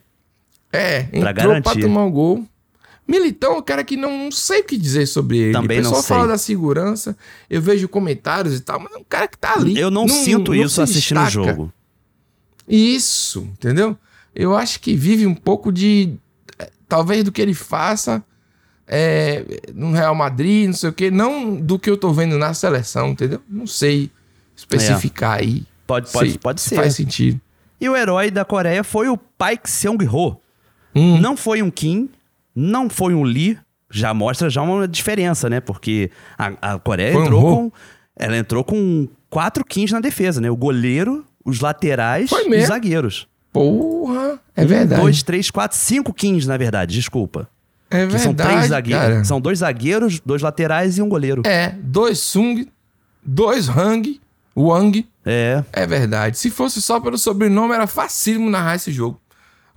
É, 0.72 1.02
entrou 1.02 1.22
pra, 1.22 1.34
garantir. 1.34 1.82
tomar 1.82 2.06
o 2.06 2.12
gol. 2.12 2.46
Militão 3.08 3.56
é 3.56 3.58
um 3.58 3.62
cara 3.62 3.84
que 3.84 3.98
não, 3.98 4.26
não 4.26 4.32
sei 4.32 4.62
o 4.62 4.64
que 4.64 4.78
dizer 4.78 5.06
sobre 5.06 5.38
ele. 5.38 5.54
Também 5.54 5.80
o 5.80 5.84
não 5.84 5.90
pessoal 5.90 6.04
sei. 6.04 6.16
fala 6.16 6.28
da 6.28 6.38
segurança, 6.38 7.18
eu 7.50 7.62
vejo 7.62 7.90
comentários 7.90 8.56
e 8.56 8.62
tal, 8.62 8.80
mas 8.80 8.94
é 8.94 8.98
um 8.98 9.04
cara 9.04 9.28
que 9.28 9.38
tá 9.38 9.54
ali. 9.54 9.78
Eu 9.78 9.92
não, 9.92 10.08
sinto 10.08 10.54
não 10.54 10.64
isso 10.64 10.82
assistindo 10.82 11.20
o 11.22 11.30
jogo. 11.30 11.74
Isso, 12.68 13.42
entendeu? 13.42 13.98
Eu 14.34 14.56
acho 14.56 14.80
que 14.80 14.96
vive 14.96 15.28
um 15.28 15.36
pouco 15.36 15.72
de. 15.72 16.14
eh, 16.58 16.70
Talvez 16.88 17.24
do 17.24 17.32
que 17.32 17.42
ele 17.42 17.54
faça 17.54 18.24
é, 18.88 19.44
no 19.74 19.92
Real 19.92 20.16
Madrid, 20.16 20.68
não 20.68 20.74
sei 20.74 20.90
o 20.90 20.94
quê, 20.94 21.12
não 21.12 21.56
do 21.56 21.78
que 21.78 21.90
eu 21.90 21.98
tô 21.98 22.14
vendo 22.14 22.38
na 22.38 22.54
seleção, 22.54 23.10
entendeu? 23.10 23.42
Não 23.50 23.68
sei 23.68 24.10
especificar 24.56 25.40
aí. 25.40 25.66
Pode, 25.86 26.10
pode, 26.12 26.38
pode 26.40 26.62
se 26.62 26.70
ser. 26.70 26.76
Faz 26.76 26.96
sentido. 26.96 27.42
E 27.80 27.90
o 27.90 27.96
herói 27.98 28.32
da 28.32 28.46
Coreia 28.46 28.84
foi 28.84 29.10
o 29.10 29.18
Paik 29.18 29.70
Seong-ho. 29.70 30.40
Hum. 30.96 31.20
Não 31.20 31.36
foi 31.38 31.62
um 31.62 31.72
Kim, 31.72 32.10
não 32.56 32.90
foi 32.90 33.14
um 33.14 33.24
Lee. 33.24 33.58
Já 33.94 34.14
mostra 34.14 34.50
já 34.50 34.62
uma 34.62 34.88
diferença, 34.88 35.50
né? 35.50 35.60
Porque 35.60 36.10
a, 36.38 36.74
a 36.74 36.80
Coreia 36.80 37.12
Foi 37.12 37.22
um 37.22 37.26
entrou 37.26 37.42
Ho. 37.42 37.56
com... 37.56 37.72
Ela 38.16 38.38
entrou 38.38 38.64
com 38.64 39.08
quatro 39.30 39.66
Kings 39.66 39.92
na 39.94 40.00
defesa, 40.00 40.40
né? 40.40 40.50
O 40.50 40.56
goleiro, 40.56 41.26
os 41.44 41.60
laterais 41.60 42.30
e 42.32 42.56
os 42.56 42.68
zagueiros. 42.68 43.28
Porra, 43.52 44.40
é 44.56 44.64
Um, 44.64 44.68
verdade. 44.68 45.02
dois, 45.02 45.24
três, 45.24 45.50
quatro, 45.52 45.78
cinco 45.78 46.14
Kings, 46.14 46.48
na 46.48 46.56
verdade. 46.56 46.94
Desculpa. 46.96 47.50
é 47.90 48.06
Que 48.06 48.12
verdade. 48.14 48.24
são 48.24 48.34
três 48.34 48.66
zagueiros. 48.68 49.04
cara. 49.06 49.24
São 49.26 49.42
dois 49.42 49.60
zagueiros, 49.60 50.20
dois 50.22 50.42
laterais 50.42 50.98
e 50.98 51.02
um 51.02 51.10
goleiro. 51.10 51.42
É, 51.46 51.76
dois 51.82 52.20
Sung, 52.20 52.66
dois 53.24 53.68
Hang, 53.68 54.22
Wang. 54.56 55.06
É. 55.26 55.64
É 55.74 55.86
verdade. 55.86 56.38
Se 56.38 56.50
fosse 56.50 56.82
só 56.82 57.00
pelo 57.00 57.18
sobrenome, 57.18 57.74
era 57.74 57.88
facílimo 57.88 58.50
narrar 58.50 58.76
esse 58.76 58.92
jogo. 58.92 59.20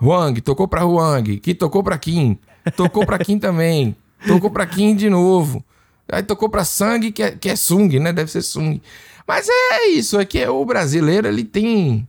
Wang, 0.02 0.40
tocou 0.40 0.68
pra 0.68 0.84
Wang, 0.84 1.38
que 1.38 1.54
tocou 1.54 1.82
pra 1.82 1.96
Kim, 1.98 2.38
tocou 2.76 3.06
pra 3.06 3.18
Kim 3.18 3.38
também, 3.38 3.96
tocou 4.26 4.50
pra 4.50 4.66
Kim 4.66 4.94
de 4.94 5.08
novo. 5.08 5.64
Aí 6.10 6.22
tocou 6.22 6.48
pra 6.48 6.64
Sang, 6.64 7.10
que 7.12 7.22
é, 7.22 7.30
que 7.30 7.48
é 7.48 7.56
Sung, 7.56 7.98
né? 7.98 8.12
Deve 8.12 8.30
ser 8.30 8.42
Sung. 8.42 8.80
Mas 9.26 9.48
é 9.48 9.86
isso, 9.88 10.18
é 10.20 10.24
que 10.24 10.46
o 10.46 10.64
brasileiro, 10.64 11.26
ele 11.26 11.44
tem 11.44 12.06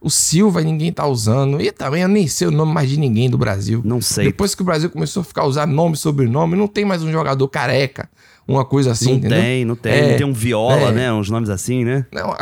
o 0.00 0.08
Silva, 0.08 0.62
ninguém 0.62 0.90
tá 0.90 1.06
usando. 1.06 1.60
E 1.60 1.70
também 1.70 2.02
eu 2.02 2.08
nem 2.08 2.26
sei 2.26 2.48
o 2.48 2.50
nome 2.50 2.72
mais 2.72 2.88
de 2.88 2.98
ninguém 2.98 3.28
do 3.28 3.36
Brasil. 3.36 3.82
Não 3.84 4.00
sei. 4.00 4.24
Depois 4.26 4.54
que 4.54 4.62
o 4.62 4.64
Brasil 4.64 4.88
começou 4.88 5.20
a 5.20 5.24
ficar 5.24 5.42
a 5.42 5.46
usar 5.46 5.66
nome 5.66 5.96
e 5.96 5.98
sobrenome, 5.98 6.56
não 6.56 6.66
tem 6.66 6.84
mais 6.86 7.02
um 7.02 7.12
jogador 7.12 7.46
careca, 7.48 8.08
uma 8.48 8.64
coisa 8.64 8.92
assim, 8.92 9.10
não 9.10 9.16
entendeu? 9.18 9.38
tem, 9.40 9.64
não 9.66 9.76
tem. 9.76 9.92
É, 9.92 10.10
Não 10.12 10.16
tem 10.16 10.26
um 10.26 10.32
viola, 10.32 10.88
é. 10.88 10.92
né? 10.92 11.12
Uns 11.12 11.28
nomes 11.28 11.50
assim, 11.50 11.84
né? 11.84 12.06
Não. 12.10 12.34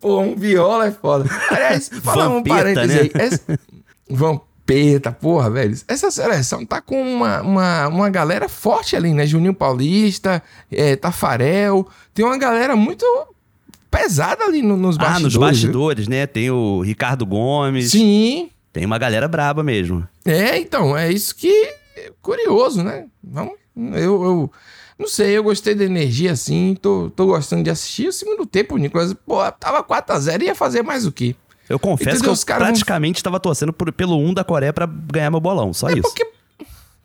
Pô, 0.00 0.20
um 0.20 0.34
viola 0.34 0.86
é 0.86 0.90
foda. 0.90 1.28
Aliás, 1.50 1.88
fala 2.02 2.28
um 2.28 2.34
Vampeta, 2.42 2.56
parêntese 2.56 2.94
né? 2.94 3.00
aí. 3.02 3.10
Essa... 3.14 3.40
Vampeta, 4.08 5.12
porra, 5.12 5.50
velho. 5.50 5.76
Essa 5.88 6.10
seleção 6.10 6.64
tá 6.64 6.80
com 6.80 7.00
uma, 7.00 7.40
uma, 7.42 7.88
uma 7.88 8.10
galera 8.10 8.48
forte 8.48 8.96
ali, 8.96 9.12
né? 9.12 9.26
Juninho 9.26 9.54
Paulista, 9.54 10.42
é, 10.70 10.96
Tafarel. 10.96 11.86
Tem 12.14 12.24
uma 12.24 12.38
galera 12.38 12.74
muito 12.76 13.04
pesada 13.90 14.44
ali 14.44 14.62
no- 14.62 14.76
nos 14.76 14.96
Ah, 14.96 15.00
bastidores. 15.00 15.22
nos 15.24 15.32
viu? 15.32 15.40
bastidores, 15.42 16.08
né? 16.08 16.26
Tem 16.26 16.50
o 16.50 16.80
Ricardo 16.80 17.26
Gomes. 17.26 17.90
Sim. 17.90 18.50
Tem 18.72 18.84
uma 18.86 18.98
galera 18.98 19.26
braba 19.28 19.62
mesmo. 19.62 20.06
É, 20.24 20.58
então, 20.58 20.96
é 20.96 21.10
isso 21.12 21.34
que 21.34 21.50
é 21.96 22.12
curioso, 22.22 22.82
né? 22.84 23.06
Vamos, 23.22 23.54
eu, 23.76 24.22
eu 24.24 24.52
não 25.00 25.08
sei, 25.08 25.36
eu 25.36 25.42
gostei 25.42 25.74
da 25.74 25.82
energia 25.84 26.30
assim, 26.32 26.76
tô, 26.80 27.10
tô 27.16 27.26
gostando 27.26 27.64
de 27.64 27.70
assistir. 27.70 28.08
O 28.08 28.12
segundo 28.12 28.46
tempo, 28.46 28.74
o 28.74 28.78
Nicolas, 28.78 29.12
pô, 29.26 29.38
tava 29.52 29.82
4x0 29.82 30.42
ia 30.42 30.54
fazer 30.54 30.82
mais 30.82 31.06
o 31.06 31.10
quê? 31.12 31.34
Eu 31.68 31.78
confesso 31.78 32.10
Entendeu? 32.18 32.34
que 32.34 32.42
eu 32.50 32.56
vão- 32.56 32.66
praticamente 32.66 33.18
estava 33.18 33.40
torcendo 33.40 33.72
por- 33.72 33.92
pelo 33.92 34.16
1 34.18 34.34
da 34.34 34.44
Coreia 34.44 34.72
pra 34.72 34.86
ganhar 34.86 35.30
meu 35.30 35.40
bolão. 35.40 35.72
Só 35.72 35.88
É 35.88 35.92
isso. 35.92 36.02
porque. 36.02 36.28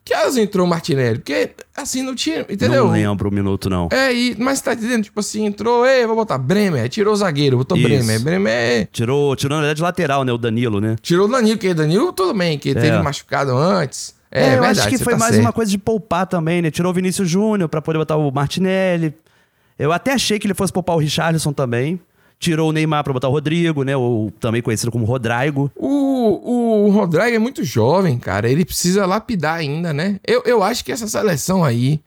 Que 0.04 0.14
horas 0.14 0.36
entrou 0.36 0.64
o 0.64 0.70
Martinelli? 0.70 1.18
Porque 1.18 1.50
assim 1.76 2.00
não 2.00 2.14
tinha. 2.14 2.42
Entendeu? 2.48 2.84
Não 2.84 2.92
lembro 2.92 3.28
o 3.28 3.32
minuto, 3.32 3.68
não. 3.68 3.88
É, 3.90 4.14
e, 4.14 4.36
mas 4.38 4.60
tá 4.60 4.72
entendendo? 4.72 5.02
Tipo 5.02 5.18
assim, 5.18 5.44
entrou, 5.46 5.84
ei, 5.84 6.06
vou 6.06 6.14
botar 6.14 6.38
Bremer, 6.38 6.88
tirou 6.88 7.12
o 7.12 7.16
zagueiro, 7.16 7.56
botou 7.56 7.76
Isso. 7.76 7.88
Bremer. 7.88 8.20
Bremer 8.20 8.88
Tirou, 8.92 9.34
tirou 9.34 9.56
na 9.56 9.62
verdade 9.62 9.78
de 9.78 9.82
lateral, 9.82 10.22
né? 10.24 10.32
O 10.32 10.38
Danilo, 10.38 10.80
né? 10.80 10.94
tirou 11.02 11.26
o 11.26 11.30
Danilo, 11.30 11.58
que 11.58 11.74
Danilo 11.74 12.12
tudo 12.12 12.32
bem, 12.34 12.56
que 12.56 12.72
teve 12.72 12.86
É. 12.88 13.02
machucado 13.02 13.56
antes. 13.56 14.14
É, 14.36 14.46
eu 14.46 14.50
verdade, 14.50 14.80
acho 14.80 14.88
que 14.88 14.98
foi 14.98 15.14
tá 15.14 15.18
mais 15.18 15.32
certo. 15.32 15.46
uma 15.46 15.52
coisa 15.52 15.70
de 15.70 15.78
poupar 15.78 16.26
também, 16.26 16.60
né? 16.62 16.70
Tirou 16.70 16.90
o 16.90 16.94
Vinícius 16.94 17.28
Júnior 17.28 17.68
pra 17.68 17.80
poder 17.80 17.98
botar 17.98 18.16
o 18.16 18.30
Martinelli. 18.30 19.14
Eu 19.78 19.92
até 19.92 20.12
achei 20.12 20.38
que 20.38 20.46
ele 20.46 20.54
fosse 20.54 20.72
poupar 20.72 20.96
o 20.96 20.98
Richarlison 20.98 21.52
também. 21.52 22.00
Tirou 22.38 22.68
o 22.68 22.72
Neymar 22.72 23.02
pra 23.02 23.12
botar 23.14 23.28
o 23.28 23.32
Rodrigo, 23.32 23.82
né? 23.82 23.96
Ou 23.96 24.30
também 24.32 24.60
conhecido 24.60 24.92
como 24.92 25.06
Rodrigo. 25.06 25.70
O, 25.74 26.86
o 26.86 26.90
Rodrigo 26.90 27.34
é 27.34 27.38
muito 27.38 27.64
jovem, 27.64 28.18
cara. 28.18 28.48
Ele 28.48 28.64
precisa 28.64 29.06
lapidar 29.06 29.56
ainda, 29.56 29.92
né? 29.92 30.20
Eu, 30.26 30.42
eu 30.44 30.62
acho 30.62 30.84
que 30.84 30.92
essa 30.92 31.08
seleção 31.08 31.64
aí, 31.64 32.00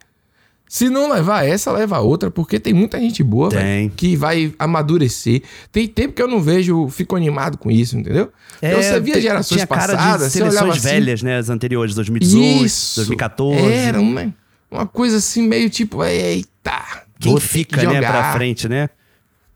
se 0.70 0.88
não 0.88 1.10
levar 1.12 1.44
essa, 1.44 1.72
leva 1.72 1.98
outra, 1.98 2.30
porque 2.30 2.60
tem 2.60 2.72
muita 2.72 2.96
gente 3.00 3.24
boa, 3.24 3.50
velho, 3.50 3.90
que 3.96 4.14
vai 4.14 4.54
amadurecer. 4.56 5.42
Tem 5.72 5.88
tempo 5.88 6.14
que 6.14 6.22
eu 6.22 6.28
não 6.28 6.40
vejo, 6.40 6.88
fico 6.88 7.16
animado 7.16 7.58
com 7.58 7.72
isso, 7.72 7.98
entendeu? 7.98 8.30
então 8.62 8.80
você 8.80 9.00
via 9.00 9.18
É, 9.18 9.20
gerações 9.20 9.48
tinha 9.62 9.66
cara 9.66 9.96
passadas, 9.96 10.26
de 10.28 10.32
seleções 10.32 10.76
assim, 10.76 10.88
velhas, 10.88 11.22
né? 11.24 11.38
As 11.38 11.50
anteriores, 11.50 11.96
2018, 11.96 12.64
Isso. 12.64 12.96
2014. 13.00 13.60
Era 13.60 14.00
uma, 14.00 14.32
uma 14.70 14.86
coisa 14.86 15.16
assim, 15.16 15.42
meio 15.42 15.68
tipo, 15.68 16.04
eita. 16.04 17.02
Quem 17.18 17.40
fica, 17.40 17.80
que 17.80 17.86
né, 17.88 17.98
pra 18.00 18.32
frente, 18.34 18.68
né? 18.68 18.90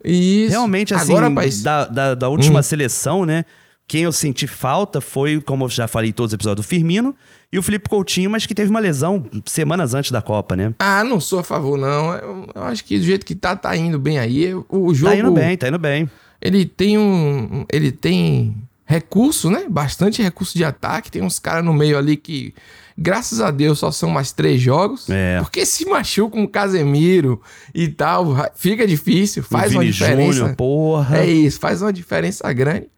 Isso. 0.04 0.50
Realmente, 0.50 0.92
assim, 0.94 1.12
Agora, 1.12 1.28
rapaz, 1.28 1.62
da, 1.62 1.84
da, 1.86 2.14
da 2.16 2.28
última 2.28 2.58
Hum. 2.58 2.62
seleção, 2.64 3.24
né? 3.24 3.44
Quem 3.86 4.02
eu 4.02 4.10
senti 4.12 4.48
falta 4.48 5.00
foi, 5.00 5.40
como 5.40 5.66
eu 5.66 5.68
já 5.68 5.86
falei 5.86 6.10
em 6.10 6.12
todos 6.12 6.30
os 6.30 6.34
episódios, 6.34 6.66
do 6.66 6.68
Firmino 6.68 7.14
e 7.54 7.58
o 7.58 7.62
Felipe 7.62 7.88
Coutinho, 7.88 8.28
mas 8.28 8.46
que 8.46 8.52
teve 8.52 8.68
uma 8.68 8.80
lesão 8.80 9.26
semanas 9.46 9.94
antes 9.94 10.10
da 10.10 10.20
Copa, 10.20 10.56
né? 10.56 10.74
Ah, 10.76 11.04
não 11.04 11.20
sou 11.20 11.38
a 11.38 11.44
favor, 11.44 11.78
não. 11.78 12.12
Eu, 12.12 12.48
eu 12.52 12.62
acho 12.64 12.84
que 12.84 12.98
do 12.98 13.04
jeito 13.04 13.24
que 13.24 13.32
tá, 13.32 13.54
tá 13.54 13.76
indo 13.76 13.96
bem 13.96 14.18
aí. 14.18 14.52
O 14.68 14.92
jogo. 14.92 15.12
Tá 15.12 15.16
indo 15.16 15.30
bem, 15.30 15.56
tá 15.56 15.68
indo 15.68 15.78
bem. 15.78 16.10
Ele 16.42 16.64
tem 16.66 16.98
um. 16.98 17.64
Ele 17.72 17.92
tem 17.92 18.56
recurso, 18.84 19.50
né? 19.50 19.66
Bastante 19.70 20.20
recurso 20.20 20.58
de 20.58 20.64
ataque. 20.64 21.12
Tem 21.12 21.22
uns 21.22 21.38
caras 21.38 21.64
no 21.64 21.72
meio 21.72 21.96
ali 21.96 22.16
que, 22.16 22.52
graças 22.98 23.40
a 23.40 23.52
Deus, 23.52 23.78
só 23.78 23.92
são 23.92 24.10
mais 24.10 24.32
três 24.32 24.60
jogos. 24.60 25.08
É. 25.08 25.38
Porque 25.38 25.64
se 25.64 25.86
machuca 25.86 26.36
um 26.36 26.48
Casemiro 26.48 27.40
e 27.72 27.86
tal, 27.86 28.34
fica 28.56 28.84
difícil, 28.84 29.44
faz 29.44 29.72
uma 29.72 29.84
diferença. 29.84 30.38
Júnior, 30.38 30.56
porra. 30.56 31.18
É 31.18 31.26
isso, 31.30 31.60
faz 31.60 31.80
uma 31.82 31.92
diferença 31.92 32.52
grande. 32.52 32.88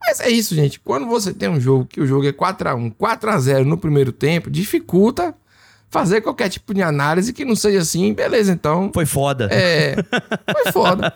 Mas 0.00 0.20
é 0.20 0.28
isso, 0.28 0.54
gente. 0.54 0.78
Quando 0.80 1.06
você 1.06 1.32
tem 1.32 1.48
um 1.48 1.60
jogo 1.60 1.86
que 1.86 2.00
o 2.00 2.06
jogo 2.06 2.26
é 2.26 2.32
4x1, 2.32 2.94
4x0 2.94 3.64
no 3.64 3.78
primeiro 3.78 4.12
tempo, 4.12 4.50
dificulta 4.50 5.34
fazer 5.88 6.20
qualquer 6.20 6.48
tipo 6.48 6.74
de 6.74 6.82
análise 6.82 7.32
que 7.32 7.44
não 7.44 7.56
seja 7.56 7.80
assim, 7.80 8.12
beleza, 8.12 8.52
então. 8.52 8.90
Foi 8.92 9.06
foda. 9.06 9.48
É. 9.50 9.96
Foi 10.52 10.72
foda. 10.72 11.12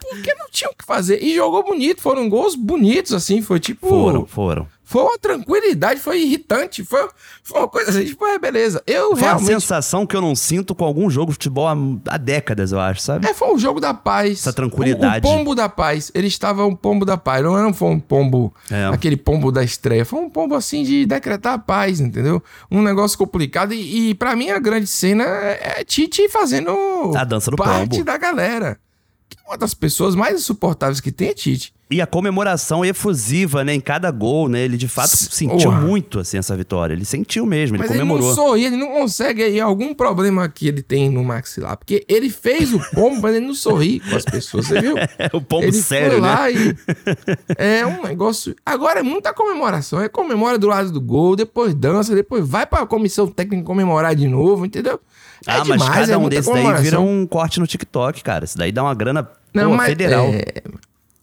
Porque 0.00 0.34
não 0.34 0.46
tinha 0.50 0.70
o 0.70 0.74
que 0.74 0.84
fazer. 0.84 1.22
E 1.22 1.34
jogou 1.34 1.64
bonito, 1.64 2.02
foram 2.02 2.28
gols 2.28 2.54
bonitos, 2.54 3.12
assim. 3.12 3.40
Foi 3.40 3.60
tipo. 3.60 3.88
Foram, 3.88 4.26
foram. 4.26 4.66
Foi 4.88 5.02
uma 5.02 5.18
tranquilidade, 5.18 5.98
foi 5.98 6.22
irritante, 6.22 6.84
foi, 6.84 7.08
foi 7.42 7.58
uma 7.60 7.66
coisa 7.66 7.90
assim, 7.90 8.04
tipo, 8.04 8.24
é, 8.24 8.38
beleza. 8.38 8.80
Eu 8.86 9.10
Foi 9.10 9.14
uma 9.18 9.20
realmente. 9.30 9.46
sensação 9.48 10.06
que 10.06 10.14
eu 10.14 10.20
não 10.20 10.36
sinto 10.36 10.76
com 10.76 10.84
algum 10.84 11.10
jogo 11.10 11.32
de 11.32 11.34
futebol 11.34 11.66
há, 11.66 11.74
há 12.06 12.16
décadas, 12.16 12.70
eu 12.70 12.78
acho, 12.78 13.00
sabe? 13.00 13.26
É, 13.26 13.34
foi 13.34 13.52
um 13.52 13.58
jogo 13.58 13.80
da 13.80 13.92
paz. 13.92 14.38
Essa 14.38 14.52
tranquilidade. 14.52 15.26
O, 15.26 15.28
o 15.28 15.36
pombo 15.38 15.56
da 15.56 15.68
paz. 15.68 16.12
Ele 16.14 16.28
estava 16.28 16.64
um 16.64 16.76
pombo 16.76 17.04
da 17.04 17.16
paz. 17.16 17.42
Não 17.42 17.58
era 17.58 17.66
um 17.66 17.72
pombo, 17.98 18.54
É. 18.70 18.84
aquele 18.86 19.16
pombo 19.16 19.50
da 19.50 19.64
estreia. 19.64 20.04
Foi 20.04 20.20
um 20.20 20.30
pombo 20.30 20.54
assim 20.54 20.84
de 20.84 21.04
decretar 21.04 21.54
a 21.54 21.58
paz, 21.58 21.98
entendeu? 21.98 22.40
Um 22.70 22.80
negócio 22.80 23.18
complicado. 23.18 23.74
E, 23.74 24.10
e 24.10 24.14
para 24.14 24.36
mim 24.36 24.50
a 24.50 24.60
grande 24.60 24.86
cena 24.86 25.24
é 25.24 25.82
Tite 25.84 26.28
fazendo 26.28 26.70
A 27.16 27.24
dança 27.24 27.50
do 27.50 27.56
parte 27.56 27.90
pombo. 27.90 28.04
da 28.04 28.16
galera. 28.16 28.78
Que 29.28 29.36
uma 29.48 29.58
das 29.58 29.74
pessoas 29.74 30.14
mais 30.14 30.36
insuportáveis 30.40 31.00
que 31.00 31.10
tem 31.10 31.30
é 31.30 31.34
Tite. 31.34 31.74
E 31.88 32.00
a 32.02 32.06
comemoração 32.06 32.84
efusiva, 32.84 33.62
né, 33.62 33.72
em 33.72 33.80
cada 33.80 34.10
gol, 34.10 34.48
né? 34.48 34.60
Ele 34.62 34.76
de 34.76 34.88
fato 34.88 35.12
S- 35.12 35.28
sentiu 35.30 35.70
Porra. 35.70 35.80
muito, 35.82 36.18
assim, 36.18 36.36
essa 36.36 36.56
vitória. 36.56 36.92
Ele 36.92 37.04
sentiu 37.04 37.46
mesmo, 37.46 37.76
ele 37.76 37.82
Mas 37.84 37.90
ele 37.92 38.00
comemorou. 38.00 38.26
não 38.28 38.34
sorri, 38.34 38.64
ele 38.64 38.76
não 38.76 38.88
consegue 38.88 39.44
aí 39.44 39.60
algum 39.60 39.94
problema 39.94 40.48
que 40.48 40.66
ele 40.66 40.82
tem 40.82 41.08
no 41.08 41.22
maxilar. 41.22 41.76
Porque 41.76 42.04
ele 42.08 42.28
fez 42.28 42.74
o 42.74 42.80
pombo, 42.92 43.22
mas 43.22 43.36
ele 43.36 43.46
não 43.46 43.54
sorri 43.54 44.00
com 44.00 44.16
as 44.16 44.24
pessoas, 44.24 44.66
você 44.66 44.80
viu? 44.80 44.96
É 44.98 45.30
o 45.32 45.40
pombo 45.40 45.62
ele 45.62 45.72
sério, 45.74 46.12
foi 46.12 46.20
né? 46.22 46.28
lá 46.28 46.50
e 46.50 46.76
é 47.56 47.86
um 47.86 48.02
negócio. 48.02 48.56
Agora 48.66 48.98
é 48.98 49.02
muita 49.04 49.32
comemoração. 49.32 50.00
É 50.00 50.08
comemora 50.08 50.58
do 50.58 50.66
lado 50.66 50.90
do 50.90 51.00
gol, 51.00 51.36
depois 51.36 51.72
dança, 51.72 52.16
depois 52.16 52.44
vai 52.48 52.66
pra 52.66 52.84
comissão 52.84 53.28
técnica 53.28 53.62
comemorar 53.64 54.12
de 54.16 54.26
novo, 54.26 54.66
entendeu? 54.66 54.98
É 55.46 55.52
ah, 55.52 55.64
mas 55.64 55.88
cada 55.88 56.12
é 56.14 56.16
um 56.16 56.22
muita 56.22 56.36
desses 56.36 56.52
daí 56.52 56.82
vira 56.82 56.98
um 57.00 57.24
corte 57.26 57.60
no 57.60 57.66
TikTok, 57.68 58.24
cara. 58.24 58.44
Isso 58.44 58.58
daí 58.58 58.72
dá 58.72 58.82
uma 58.82 58.94
grana 58.94 59.28
Não, 59.54 59.70
pô, 59.70 59.76
mas, 59.76 59.86
federal. 59.86 60.26
é, 60.26 60.62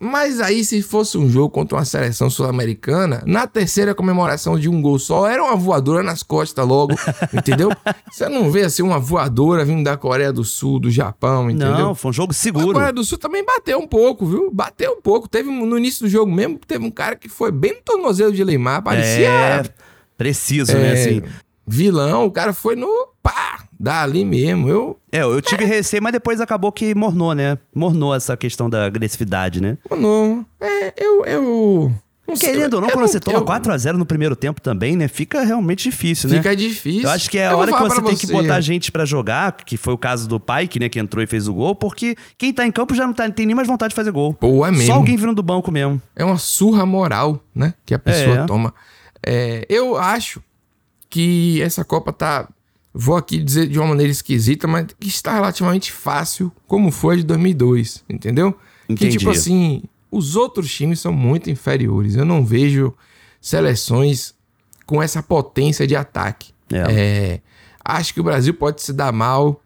mas 0.03 0.41
aí, 0.41 0.65
se 0.65 0.81
fosse 0.81 1.17
um 1.17 1.29
jogo 1.29 1.49
contra 1.49 1.77
uma 1.77 1.85
seleção 1.85 2.29
sul-americana, 2.29 3.23
na 3.25 3.47
terceira 3.47 3.95
comemoração 3.95 4.59
de 4.59 4.67
um 4.67 4.81
gol 4.81 4.99
só, 4.99 5.27
era 5.27 5.43
uma 5.43 5.55
voadora 5.55 6.03
nas 6.03 6.21
costas 6.21 6.67
logo, 6.67 6.93
entendeu? 7.33 7.69
Você 8.11 8.27
não 8.27 8.51
vê 8.51 8.63
assim 8.63 8.83
uma 8.83 8.99
voadora 8.99 9.63
vindo 9.63 9.83
da 9.83 9.95
Coreia 9.95 10.33
do 10.33 10.43
Sul, 10.43 10.79
do 10.79 10.91
Japão, 10.91 11.49
entendeu? 11.49 11.77
Não, 11.77 11.95
foi 11.95 12.09
um 12.09 12.13
jogo 12.13 12.31
A 12.31 12.35
seguro. 12.35 12.73
Coreia 12.73 12.91
do 12.93 13.03
Sul 13.03 13.17
também 13.17 13.43
bateu 13.45 13.79
um 13.79 13.87
pouco, 13.87 14.25
viu? 14.25 14.51
Bateu 14.51 14.91
um 14.93 15.01
pouco. 15.01 15.27
Teve 15.29 15.49
no 15.49 15.77
início 15.77 16.05
do 16.05 16.09
jogo 16.09 16.31
mesmo, 16.31 16.59
teve 16.67 16.85
um 16.85 16.91
cara 16.91 17.15
que 17.15 17.29
foi 17.29 17.51
bem 17.51 17.73
no 17.75 17.81
tornozelo 17.81 18.31
de 18.33 18.43
Neymar, 18.43 18.83
parecia 18.83 19.29
É, 19.29 19.63
preciso, 20.17 20.73
né? 20.73 20.89
é, 20.89 20.93
Assim. 20.93 21.21
vilão. 21.65 22.25
O 22.25 22.31
cara 22.31 22.51
foi 22.53 22.75
no 22.75 22.87
pá, 23.21 23.62
dali 23.83 24.23
mesmo. 24.23 24.69
Eu 24.69 24.97
É, 25.11 25.21
eu 25.23 25.41
tive 25.41 25.65
receio, 25.65 26.01
mas 26.01 26.13
depois 26.13 26.39
acabou 26.39 26.71
que 26.71 26.95
mornou, 26.95 27.33
né? 27.35 27.57
Mornou 27.75 28.15
essa 28.15 28.37
questão 28.37 28.69
da 28.69 28.85
agressividade, 28.85 29.61
né? 29.61 29.77
não, 29.91 30.45
é, 30.61 30.93
eu 30.97 31.25
eu 31.25 31.91
não 32.25 32.35
Querendo 32.37 32.75
ou 32.75 32.81
não, 32.81 32.89
quando 32.89 33.05
você 33.05 33.19
toma 33.19 33.39
eu- 33.39 33.45
4x0 33.45 33.97
no 33.97 34.05
primeiro 34.05 34.33
tempo 34.35 34.61
também, 34.61 34.95
né? 34.95 35.09
Fica 35.09 35.43
realmente 35.43 35.83
difícil, 35.89 36.29
né? 36.29 36.37
Fica 36.37 36.55
difícil. 36.55 37.03
Eu 37.03 37.09
acho 37.09 37.29
que 37.29 37.37
é 37.37 37.47
a 37.47 37.55
hora 37.57 37.73
que 37.73 37.79
você 37.83 38.01
tem 38.01 38.15
que 38.15 38.25
você. 38.25 38.31
botar 38.31 38.61
gente 38.61 38.89
pra 38.93 39.03
jogar, 39.03 39.51
que 39.51 39.75
foi 39.75 39.93
o 39.93 39.97
caso 39.97 40.27
do 40.29 40.39
Pike, 40.39 40.79
né, 40.79 40.87
que 40.87 40.97
entrou 40.99 41.21
e 41.21 41.27
fez 41.27 41.49
o 41.49 41.53
gol, 41.53 41.75
porque 41.75 42.15
quem 42.37 42.53
tá 42.53 42.65
em 42.65 42.71
campo 42.71 42.95
já 42.95 43.05
não 43.05 43.13
tá, 43.13 43.29
tem 43.29 43.45
nem 43.45 43.53
mais 43.53 43.67
vontade 43.67 43.89
de 43.89 43.95
fazer 43.95 44.11
gol. 44.11 44.33
Pô, 44.33 44.65
é 44.65 44.71
mesmo. 44.71 44.85
Só 44.87 44.93
alguém 44.93 45.17
vindo 45.17 45.35
do 45.35 45.43
banco 45.43 45.69
mesmo. 45.69 46.01
É 46.15 46.23
uma 46.23 46.37
surra 46.37 46.85
moral, 46.85 47.43
né? 47.53 47.73
Que 47.85 47.93
a 47.93 47.99
pessoa 47.99 48.37
É. 48.37 48.45
toma. 48.45 48.73
É, 49.25 49.65
eu 49.69 49.97
acho 49.97 50.41
que 51.09 51.61
essa 51.61 51.83
Copa 51.83 52.11
tá. 52.13 52.47
Vou 52.93 53.15
aqui 53.15 53.39
dizer 53.39 53.67
de 53.67 53.79
uma 53.79 53.87
maneira 53.87 54.11
esquisita, 54.11 54.67
mas 54.67 54.87
que 54.99 55.07
está 55.07 55.33
relativamente 55.33 55.91
fácil, 55.91 56.51
como 56.67 56.91
foi 56.91 57.15
a 57.15 57.17
de 57.17 57.23
2002, 57.23 58.03
entendeu? 58.07 58.55
Entendi. 58.87 59.11
Que 59.11 59.17
tipo 59.17 59.31
assim, 59.31 59.83
os 60.11 60.35
outros 60.35 60.71
times 60.71 60.99
são 60.99 61.11
muito 61.11 61.49
inferiores. 61.49 62.15
Eu 62.15 62.25
não 62.25 62.45
vejo 62.45 62.93
seleções 63.41 64.35
com 64.85 65.01
essa 65.01 65.23
potência 65.23 65.87
de 65.87 65.95
ataque. 65.95 66.53
É. 66.71 66.85
É, 66.91 67.41
acho 67.83 68.13
que 68.13 68.19
o 68.19 68.23
Brasil 68.23 68.53
pode 68.53 68.81
se 68.81 68.93
dar 68.93 69.11
mal 69.11 69.62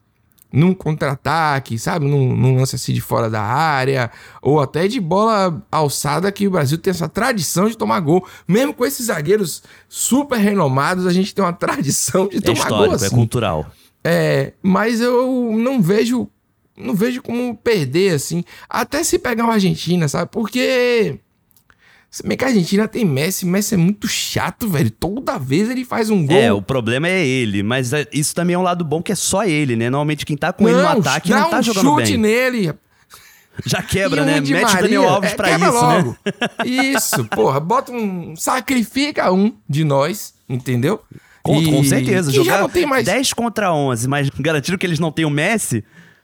num 0.51 0.73
contra-ataque, 0.73 1.77
sabe? 1.77 2.05
Num, 2.05 2.35
num 2.35 2.55
lance 2.57 2.75
assim 2.75 2.93
de 2.93 3.01
fora 3.01 3.29
da 3.29 3.41
área, 3.41 4.09
ou 4.41 4.59
até 4.59 4.87
de 4.87 4.99
bola 4.99 5.65
alçada, 5.71 6.31
que 6.31 6.47
o 6.47 6.51
Brasil 6.51 6.77
tem 6.77 6.91
essa 6.91 7.09
tradição 7.09 7.67
de 7.67 7.77
tomar 7.77 7.99
gol. 7.99 8.25
Mesmo 8.47 8.73
com 8.73 8.85
esses 8.85 9.07
zagueiros 9.07 9.63
super 9.89 10.37
renomados, 10.37 11.05
a 11.05 11.11
gente 11.13 11.33
tem 11.35 11.43
uma 11.43 11.53
tradição 11.53 12.27
de 12.27 12.37
É 12.37 12.41
tomar 12.41 12.69
gol 12.69 12.91
assim. 12.91 13.05
é 13.07 13.09
cultural. 13.09 13.65
É, 14.03 14.53
mas 14.61 15.01
eu 15.01 15.51
não 15.57 15.81
vejo 15.81 16.29
não 16.77 16.93
vejo 16.93 17.23
como 17.23 17.57
perder 17.57 18.13
assim, 18.13 18.43
até 18.69 19.03
se 19.03 19.17
pegar 19.17 19.43
uma 19.45 19.53
Argentina, 19.53 20.07
sabe? 20.07 20.29
Porque 20.31 21.19
se 22.17 22.27
bem 22.27 22.35
que 22.37 22.43
a 22.43 22.47
Argentina 22.47 22.87
tem 22.87 23.05
Messi, 23.05 23.45
Messi 23.45 23.75
é 23.75 23.77
muito 23.77 24.07
chato, 24.07 24.67
velho. 24.67 24.89
Toda 24.89 25.37
vez 25.37 25.69
ele 25.69 25.85
faz 25.85 26.09
um 26.09 26.25
gol. 26.25 26.35
É, 26.35 26.51
o 26.51 26.61
problema 26.61 27.07
é 27.07 27.25
ele, 27.25 27.61
mas 27.63 27.93
é- 27.93 28.07
isso 28.11 28.33
também 28.33 28.55
é 28.55 28.57
um 28.59 28.63
lado 28.63 28.83
bom 28.83 29.01
que 29.01 29.11
é 29.11 29.15
só 29.15 29.43
ele, 29.45 29.75
né? 29.75 29.89
Normalmente 29.89 30.25
quem 30.25 30.35
tá 30.35 30.51
com 30.51 30.67
ele 30.67 30.77
no 30.81 30.87
ataque 30.87 31.29
dá 31.29 31.39
não 31.41 31.49
tá 31.49 31.59
um 31.59 31.63
jogando 31.63 31.83
chute 31.99 32.11
bem. 32.13 32.17
nele. 32.17 32.73
Já 33.65 33.81
quebra, 33.81 34.21
E 34.21 34.25
né? 34.25 34.39
um 34.39 34.43
Mete 34.51 34.71
o 34.75 34.81
Daniel 34.81 35.01
Maria, 35.01 35.15
Alves 35.15 35.31
é, 35.31 35.35
pra 35.35 35.49
isso, 35.51 35.59
né? 35.59 35.69
logo. 35.69 36.17
Isso, 36.65 37.25
porra, 37.25 37.59
bota 37.59 37.91
um. 37.91 38.35
Sacrifica 38.35 39.31
um 39.31 39.53
de 39.67 39.83
nós, 39.83 40.33
entendeu? 40.47 41.01
Com, 41.43 41.61
E- 41.61 41.71
com 41.71 41.83
certeza. 41.83 42.29
que 42.29 42.35
Jogar 42.37 42.53
já 42.53 42.61
não 42.61 42.69
tem 42.69 42.85
mais. 42.85 43.05
10 43.05 43.33
contra 43.33 43.73
11, 43.73 44.07
mas 44.07 44.29
garantindo 44.39 44.77
que 44.77 44.85
eles 44.85 44.99
não 44.99 45.11
têm 45.11 45.25
o 45.25 45.29
Messi, 45.29 45.83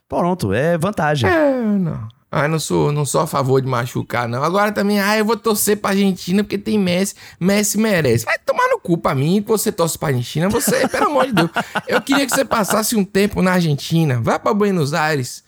pronto, 0.10 0.54
é 0.54 0.78
vantagem. 0.78 1.30
É, 1.30 1.62
não. 1.62 2.08
Ah, 2.36 2.48
não 2.48 2.60
sou, 2.60 2.92
não 2.92 3.06
sou 3.06 3.22
a 3.22 3.28
favor 3.28 3.62
de 3.62 3.68
machucar, 3.68 4.28
não. 4.28 4.44
Agora 4.44 4.72
também, 4.72 5.00
ah, 5.00 5.16
eu 5.16 5.24
vou 5.24 5.38
torcer 5.38 5.78
pra 5.78 5.92
Argentina 5.92 6.44
porque 6.44 6.58
tem 6.58 6.80
Messi. 6.80 7.14
Messi 7.40 7.78
merece. 7.78 8.26
Vai 8.26 8.40
tomar 8.40 8.68
no 8.70 8.80
cu 8.80 8.98
pra 8.98 9.14
mim 9.14 9.40
que 9.40 9.48
você 9.48 9.72
torce 9.72 10.00
pra 10.00 10.08
Argentina. 10.08 10.50
Você, 10.50 10.88
pelo 10.88 11.06
amor 11.12 11.28
de 11.28 11.34
Deus. 11.34 11.52
Eu 11.88 12.02
queria 12.02 12.26
que 12.26 12.34
você 12.34 12.44
passasse 12.44 12.96
um 12.96 13.06
tempo 13.06 13.40
na 13.44 13.52
Argentina. 13.52 14.20
Vá 14.20 14.40
pra 14.40 14.52
Buenos 14.52 14.96
Aires 14.96 15.44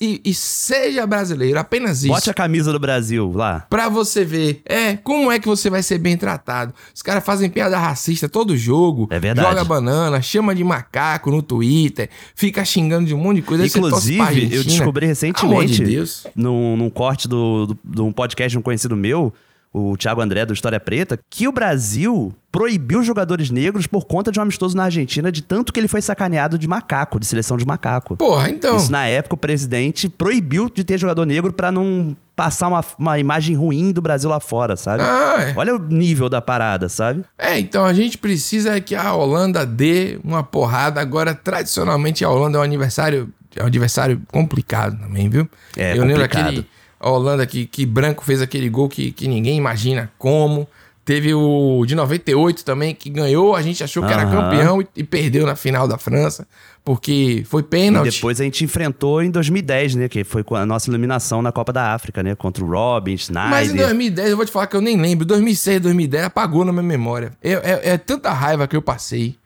e, 0.00 0.20
e 0.24 0.32
seja 0.32 1.04
brasileiro. 1.06 1.58
Apenas 1.58 1.98
isso. 2.04 2.12
Bote 2.12 2.30
a 2.30 2.34
camisa 2.34 2.72
do 2.72 2.78
Brasil 2.78 3.32
lá. 3.34 3.66
Pra 3.68 3.88
você 3.88 4.24
ver, 4.24 4.62
é, 4.64 4.96
como 4.96 5.32
é 5.32 5.38
que 5.38 5.48
você 5.48 5.68
vai 5.68 5.82
ser 5.82 5.98
bem 5.98 6.16
tratado. 6.16 6.72
Os 6.94 7.02
caras 7.02 7.24
fazem 7.24 7.50
piada 7.50 7.76
racista 7.76 8.28
todo 8.28 8.56
jogo. 8.56 9.08
É 9.10 9.18
verdade. 9.18 9.48
Joga 9.48 9.64
banana, 9.64 10.22
chama 10.22 10.54
de 10.54 10.62
macaco 10.62 11.30
no 11.30 11.42
Twitter, 11.42 12.08
fica 12.34 12.64
xingando 12.64 13.06
de 13.06 13.14
um 13.14 13.18
monte 13.18 13.36
de 13.36 13.42
coisa. 13.42 13.66
Inclusive, 13.66 14.54
eu 14.54 14.62
descobri 14.62 15.06
recentemente, 15.06 15.74
de 15.74 15.84
Deus. 15.84 16.26
num, 16.36 16.76
num 16.76 16.90
corte 16.90 17.26
do, 17.26 17.66
do, 17.66 17.78
de 17.84 18.00
um 18.00 18.12
podcast 18.12 18.52
de 18.52 18.58
um 18.58 18.62
conhecido 18.62 18.96
meu, 18.96 19.32
o 19.74 19.96
Thiago 19.96 20.20
André, 20.20 20.46
do 20.46 20.54
História 20.54 20.78
Preta, 20.78 21.18
que 21.28 21.48
o 21.48 21.52
Brasil 21.52 22.32
proibiu 22.52 23.02
jogadores 23.02 23.50
negros 23.50 23.88
por 23.88 24.04
conta 24.06 24.30
de 24.30 24.38
um 24.38 24.42
amistoso 24.42 24.76
na 24.76 24.84
Argentina, 24.84 25.32
de 25.32 25.42
tanto 25.42 25.72
que 25.72 25.80
ele 25.80 25.88
foi 25.88 26.00
sacaneado 26.00 26.56
de 26.56 26.68
macaco, 26.68 27.18
de 27.18 27.26
seleção 27.26 27.56
de 27.56 27.66
macaco. 27.66 28.16
Porra, 28.16 28.48
então. 28.48 28.76
Isso 28.76 28.92
na 28.92 29.06
época 29.06 29.34
o 29.34 29.38
presidente 29.38 30.08
proibiu 30.08 30.70
de 30.72 30.84
ter 30.84 30.96
jogador 30.96 31.26
negro 31.26 31.52
pra 31.52 31.72
não 31.72 32.16
passar 32.36 32.68
uma, 32.68 32.84
uma 32.96 33.18
imagem 33.18 33.56
ruim 33.56 33.90
do 33.90 34.00
Brasil 34.00 34.30
lá 34.30 34.38
fora, 34.38 34.76
sabe? 34.76 35.02
Ah, 35.02 35.36
é. 35.40 35.54
Olha 35.56 35.74
o 35.74 35.78
nível 35.80 36.28
da 36.28 36.40
parada, 36.40 36.88
sabe? 36.88 37.24
É, 37.36 37.58
então 37.58 37.84
a 37.84 37.92
gente 37.92 38.16
precisa 38.16 38.80
que 38.80 38.94
a 38.94 39.12
Holanda 39.12 39.66
dê 39.66 40.20
uma 40.22 40.44
porrada. 40.44 41.00
Agora, 41.00 41.34
tradicionalmente, 41.34 42.24
a 42.24 42.30
Holanda 42.30 42.58
é 42.58 42.60
um 42.60 42.64
aniversário, 42.64 43.28
é 43.56 43.62
um 43.64 43.66
adversário 43.66 44.22
complicado 44.30 44.96
também, 45.00 45.28
viu? 45.28 45.48
É, 45.76 45.92
Eu 45.92 46.02
lembro 46.04 46.14
complicado. 46.22 46.46
aquele 46.46 46.66
a 47.06 47.10
Holanda 47.10 47.46
que, 47.46 47.66
que 47.66 47.84
Branco 47.86 48.24
fez 48.24 48.40
aquele 48.42 48.68
gol 48.68 48.88
que, 48.88 49.12
que 49.12 49.28
ninguém 49.28 49.56
imagina 49.58 50.10
como. 50.18 50.66
Teve 51.04 51.34
o 51.34 51.84
de 51.86 51.94
98 51.94 52.64
também, 52.64 52.94
que 52.94 53.10
ganhou, 53.10 53.54
a 53.54 53.60
gente 53.60 53.84
achou 53.84 54.02
que 54.06 54.10
era 54.10 54.22
Aham. 54.22 54.30
campeão 54.50 54.80
e, 54.80 54.86
e 54.96 55.04
perdeu 55.04 55.44
na 55.44 55.54
final 55.54 55.86
da 55.86 55.98
França, 55.98 56.48
porque 56.82 57.44
foi 57.46 57.60
E 57.60 57.64
pênalti. 57.64 58.10
depois 58.14 58.40
a 58.40 58.44
gente 58.44 58.64
enfrentou 58.64 59.22
em 59.22 59.30
2010, 59.30 59.96
né? 59.96 60.08
Que 60.08 60.24
foi 60.24 60.42
com 60.42 60.54
a 60.54 60.64
nossa 60.64 60.88
eliminação 60.90 61.42
na 61.42 61.52
Copa 61.52 61.74
da 61.74 61.92
África, 61.92 62.22
né? 62.22 62.34
Contra 62.34 62.64
o 62.64 62.66
Robin, 62.70 63.12
Snyder. 63.12 63.50
Mas 63.50 63.70
em 63.70 63.76
2010, 63.76 64.30
eu 64.30 64.36
vou 64.38 64.46
te 64.46 64.50
falar 64.52 64.66
que 64.66 64.76
eu 64.76 64.80
nem 64.80 64.96
lembro. 64.98 65.26
2006, 65.26 65.78
2010, 65.82 66.24
apagou 66.24 66.64
na 66.64 66.72
minha 66.72 66.82
memória. 66.82 67.32
Eu- 67.42 67.60
é, 67.62 67.90
é 67.90 67.98
tanta 67.98 68.32
raiva 68.32 68.66
que 68.66 68.74
eu 68.74 68.80
passei. 68.80 69.36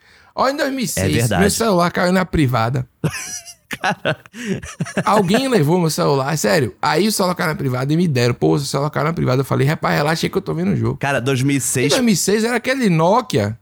Ó, 0.40 0.48
em 0.48 0.57
2006, 0.57 1.05
É 1.05 1.09
verdade. 1.18 1.40
meu 1.40 1.51
celular 1.51 1.90
caiu 1.90 2.12
na 2.12 2.24
privada. 2.24 2.87
Alguém 5.05 5.48
levou 5.48 5.81
meu 5.81 5.90
celular, 5.90 6.37
sério. 6.38 6.74
Aí 6.81 7.09
o 7.09 7.12
celular 7.12 7.35
caiu 7.35 7.48
na 7.48 7.55
privada 7.55 7.92
e 7.92 7.96
me 7.96 8.07
deram. 8.07 8.35
Pô, 8.35 8.55
o 8.55 8.59
celular 8.59 8.90
caiu 8.90 9.07
na 9.07 9.12
privada. 9.12 9.40
Eu 9.40 9.44
falei, 9.44 9.66
rapaz, 9.66 9.96
relaxa 9.96 10.29
que 10.29 10.37
eu 10.37 10.42
tô 10.42 10.55
vendo 10.55 10.72
o 10.72 10.77
jogo. 10.77 10.96
Cara, 10.98 11.18
Em 11.18 11.22
2006 11.22 11.90
2006 11.90 12.44
era 12.44 12.57
aquele 12.57 12.88
Nokia. 12.88 13.59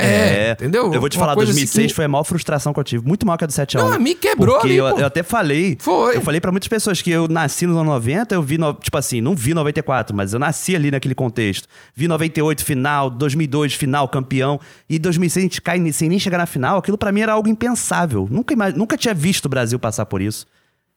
É, 0.00 0.52
entendeu? 0.52 0.92
Eu 0.94 1.00
vou 1.00 1.08
te 1.08 1.16
Uma 1.16 1.22
falar, 1.24 1.34
coisa 1.34 1.50
2006 1.52 1.70
assim 1.78 1.88
que- 1.88 1.94
foi 1.94 2.04
a 2.04 2.08
maior 2.08 2.22
frustração 2.22 2.72
que 2.72 2.78
eu 2.78 2.84
tive. 2.84 3.04
Muito 3.06 3.26
maior 3.26 3.36
que 3.36 3.44
a 3.44 3.46
do 3.48 3.52
7x1. 3.52 3.78
Não, 3.80 3.92
a 3.94 3.98
mim 3.98 4.14
quebrou 4.14 4.54
Porque 4.54 4.68
ali, 4.68 4.76
eu, 4.76 4.86
eu 4.86 5.06
até 5.06 5.22
falei. 5.24 5.76
Foi. 5.80 6.16
Eu 6.16 6.20
falei 6.22 6.40
pra 6.40 6.52
muitas 6.52 6.68
pessoas 6.68 7.02
que 7.02 7.10
eu 7.10 7.26
nasci 7.26 7.66
nos 7.66 7.76
anos 7.76 7.88
90, 7.88 8.34
eu 8.34 8.42
vi, 8.42 8.56
no- 8.58 8.74
tipo 8.74 8.96
assim, 8.96 9.20
não 9.20 9.34
vi 9.34 9.52
94, 9.54 10.14
mas 10.16 10.32
eu 10.32 10.38
nasci 10.38 10.76
ali 10.76 10.90
naquele 10.92 11.14
contexto. 11.16 11.66
Vi 11.94 12.06
98 12.06 12.64
final, 12.64 13.10
2002 13.10 13.74
final, 13.74 14.08
campeão. 14.08 14.60
E 14.88 14.98
2006 14.98 15.42
a 15.42 15.46
gente 15.48 15.60
cai 15.60 15.92
sem 15.92 16.08
nem 16.08 16.18
chegar 16.18 16.38
na 16.38 16.46
final. 16.46 16.78
Aquilo 16.78 16.96
pra 16.96 17.10
mim 17.10 17.20
era 17.22 17.32
algo 17.32 17.48
impensável. 17.48 18.28
Nunca, 18.30 18.54
ima- 18.54 18.70
nunca 18.70 18.96
tinha 18.96 19.12
visto 19.14 19.46
o 19.46 19.48
Brasil 19.48 19.78
passar 19.78 20.06
por 20.06 20.22
isso. 20.22 20.46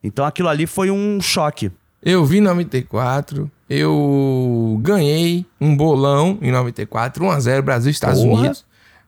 Então 0.04 0.26
aquilo 0.26 0.48
ali 0.48 0.68
foi 0.68 0.92
um 0.92 1.20
choque. 1.20 1.72
Eu 2.04 2.26
vi 2.26 2.40
94, 2.42 3.50
eu 3.70 4.80
ganhei 4.82 5.46
um 5.60 5.76
bolão 5.76 6.38
em 6.42 6.52
94, 6.52 7.24
1x0 7.26 7.62
Brasil 7.62 7.90
e 7.90 7.94
Estados 7.94 8.22
Porra. 8.22 8.40
Unidos. 8.40 8.66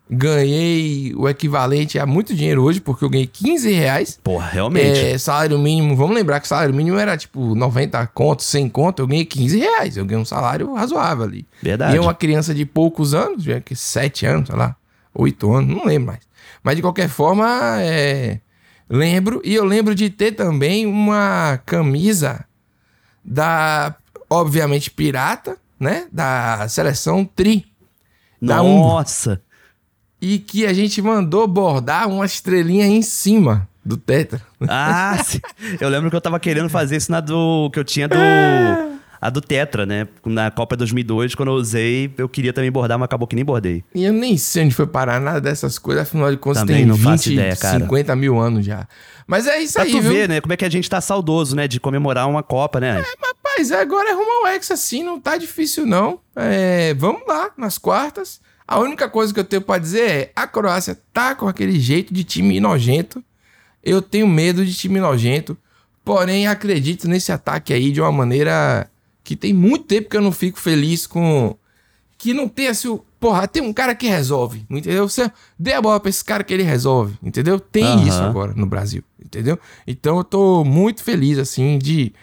Ganhei 0.10 1.14
o 1.16 1.30
equivalente 1.30 1.98
a 1.98 2.06
muito 2.06 2.36
dinheiro 2.36 2.62
hoje, 2.62 2.82
porque 2.82 3.06
eu 3.06 3.10
ganhei 3.10 3.26
15 3.26 3.72
reais. 3.72 4.20
Porra, 4.22 4.48
realmente. 4.48 5.00
É, 5.00 5.18
salário 5.18 5.58
mínimo, 5.58 5.96
vamos 5.96 6.14
lembrar 6.14 6.40
que 6.40 6.48
salário 6.48 6.74
mínimo 6.74 6.98
era 6.98 7.16
tipo 7.18 7.56
90 7.56 8.06
conto, 8.08 8.44
100 8.44 8.70
conto, 8.70 9.02
eu 9.02 9.08
ganhei 9.08 9.26
15 9.26 9.58
reais. 9.58 9.98
Eu 9.98 10.06
ganhei 10.06 10.22
um 10.22 10.26
salário 10.26 10.74
razoável 10.74 11.24
ali. 11.24 11.48
Verdade. 11.62 11.96
E 11.96 12.00
uma 12.00 12.14
criança 12.14 12.54
de 12.54 12.66
poucos 12.66 13.14
anos, 13.14 13.44
já 13.44 13.62
que 13.62 13.76
7 13.76 14.26
anos, 14.26 14.48
sei 14.48 14.58
lá, 14.58 14.76
8 15.16 15.54
anos, 15.54 15.76
não 15.76 15.86
lembro 15.86 16.08
mais. 16.08 16.22
Mas 16.62 16.76
de 16.76 16.82
qualquer 16.82 17.08
forma, 17.08 17.82
é, 17.82 18.40
lembro. 18.90 19.42
E 19.44 19.54
eu 19.56 19.64
lembro 19.64 19.96
de 19.96 20.10
ter 20.10 20.34
também 20.34 20.86
uma 20.86 21.60
camisa 21.66 22.46
da, 23.24 23.96
obviamente, 24.30 24.92
pirata, 24.92 25.58
né? 25.80 26.08
Da 26.12 26.68
seleção 26.68 27.24
Tri. 27.24 27.66
Da 28.42 28.58
Nossa. 28.58 29.42
E 30.26 30.40
que 30.40 30.66
a 30.66 30.72
gente 30.72 31.02
mandou 31.02 31.46
bordar 31.46 32.08
uma 32.08 32.26
estrelinha 32.26 32.88
em 32.88 33.02
cima 33.02 33.68
do 33.84 33.98
tetra. 33.98 34.42
Ah. 34.70 35.18
Eu 35.82 35.90
lembro 35.90 36.10
que 36.10 36.16
eu 36.16 36.22
tava 36.22 36.40
querendo 36.40 36.70
fazer 36.70 36.96
isso 36.96 37.12
na 37.12 37.20
do. 37.20 37.70
que 37.74 37.78
eu 37.78 37.84
tinha 37.84 38.08
do. 38.08 38.16
A 39.20 39.30
do 39.30 39.40
Tetra, 39.40 39.86
né? 39.86 40.06
Na 40.26 40.52
Copa 40.52 40.76
2002, 40.76 41.34
quando 41.34 41.48
eu 41.50 41.56
usei, 41.56 42.14
eu 42.18 42.28
queria 42.28 42.52
também 42.52 42.70
bordar, 42.70 43.00
mas 43.00 43.06
acabou 43.06 43.26
que 43.26 43.36
nem 43.38 43.46
bordei. 43.46 43.82
E 43.96 44.04
eu 44.04 44.12
nem 44.12 44.38
sei 44.38 44.66
onde 44.66 44.76
foi 44.76 44.86
parar 44.86 45.20
nada 45.22 45.40
dessas 45.40 45.80
coisas, 45.80 46.04
afinal 46.04 46.30
de 46.30 46.36
contas 46.36 46.62
Também 46.62 46.78
tem 46.78 46.86
não 46.86 46.96
20, 46.96 47.04
faço 47.06 47.32
ideia, 47.32 47.56
cara. 47.56 47.80
50 47.80 48.16
mil 48.18 48.38
anos 48.38 48.66
já. 48.66 48.86
Mas 49.26 49.48
é 49.48 49.60
isso 49.60 49.74
Pra 49.76 49.84
aí, 49.84 49.92
tu 49.92 50.02
viu? 50.02 50.12
ver, 50.12 50.28
né? 50.28 50.42
Como 50.42 50.54
é 50.54 50.58
que 50.58 50.66
a 50.66 50.70
gente 50.70 50.90
tá 50.90 51.00
saudoso, 51.00 51.56
né? 51.56 51.70
De 51.70 51.80
comemorar 51.80 52.28
uma 52.28 52.44
Copa, 52.44 52.82
né? 52.82 53.02
Rapaz, 53.26 53.72
agora 53.72 54.10
é 54.10 54.14
rumo 54.14 54.46
ao 54.46 54.54
Hexa 54.54 54.74
assim, 54.74 55.04
não 55.04 55.20
tá 55.20 55.38
difícil 55.38 55.86
não. 55.86 56.20
É, 56.36 56.94
vamos 56.94 57.22
lá, 57.26 57.50
nas 57.58 57.78
quartas. 57.78 58.42
A 58.68 58.80
única 58.80 59.10
coisa 59.10 59.34
que 59.34 59.40
eu 59.40 59.44
tenho 59.44 59.62
pra 59.62 59.78
dizer 59.78 60.10
é, 60.10 60.32
a 60.36 60.48
Croácia 60.48 61.00
tá 61.12 61.36
com 61.36 61.48
aquele 61.48 61.80
jeito 61.80 62.14
de 62.14 62.24
time 62.24 62.60
nojento. 62.60 63.24
Eu 63.84 64.02
tenho 64.02 64.28
medo 64.28 64.66
de 64.66 64.74
time 64.74 65.00
nojento, 65.00 65.58
porém 66.04 66.48
acredito 66.48 67.08
nesse 67.08 67.32
ataque 67.32 67.74
aí 67.74 67.92
de 67.92 68.00
uma 68.00 68.12
maneira 68.12 68.90
que 69.24 69.36
tem 69.36 69.54
muito 69.54 69.86
tempo 69.86 70.10
que 70.10 70.18
eu 70.18 70.22
não 70.22 70.32
fico 70.32 70.60
feliz 70.60 71.06
com... 71.06 71.56
Que 72.18 72.34
não 72.34 72.48
tem 72.48 72.68
assim, 72.68 72.98
porra, 73.20 73.48
tem 73.48 73.62
um 73.62 73.74
cara 73.74 73.94
que 73.94 74.08
resolve, 74.08 74.66
entendeu? 74.70 75.08
Você 75.10 75.30
dê 75.60 75.74
a 75.74 75.82
bola 75.82 76.00
pra 76.00 76.10
esse 76.10 76.24
cara 76.24 76.44
que 76.44 76.54
ele 76.54 76.64
resolve, 76.64 77.18
entendeu? 77.22 77.60
Tem 77.60 77.84
Aham. 77.84 78.08
isso 78.08 78.22
agora 78.22 78.54
no 78.54 78.66
Brasil, 78.66 79.04
entendeu? 79.20 79.60
Então 79.86 80.18
eu 80.18 80.24
tô 80.24 80.64
muito 80.64 81.04
feliz, 81.04 81.38
assim, 81.38 81.78
de 81.78 82.14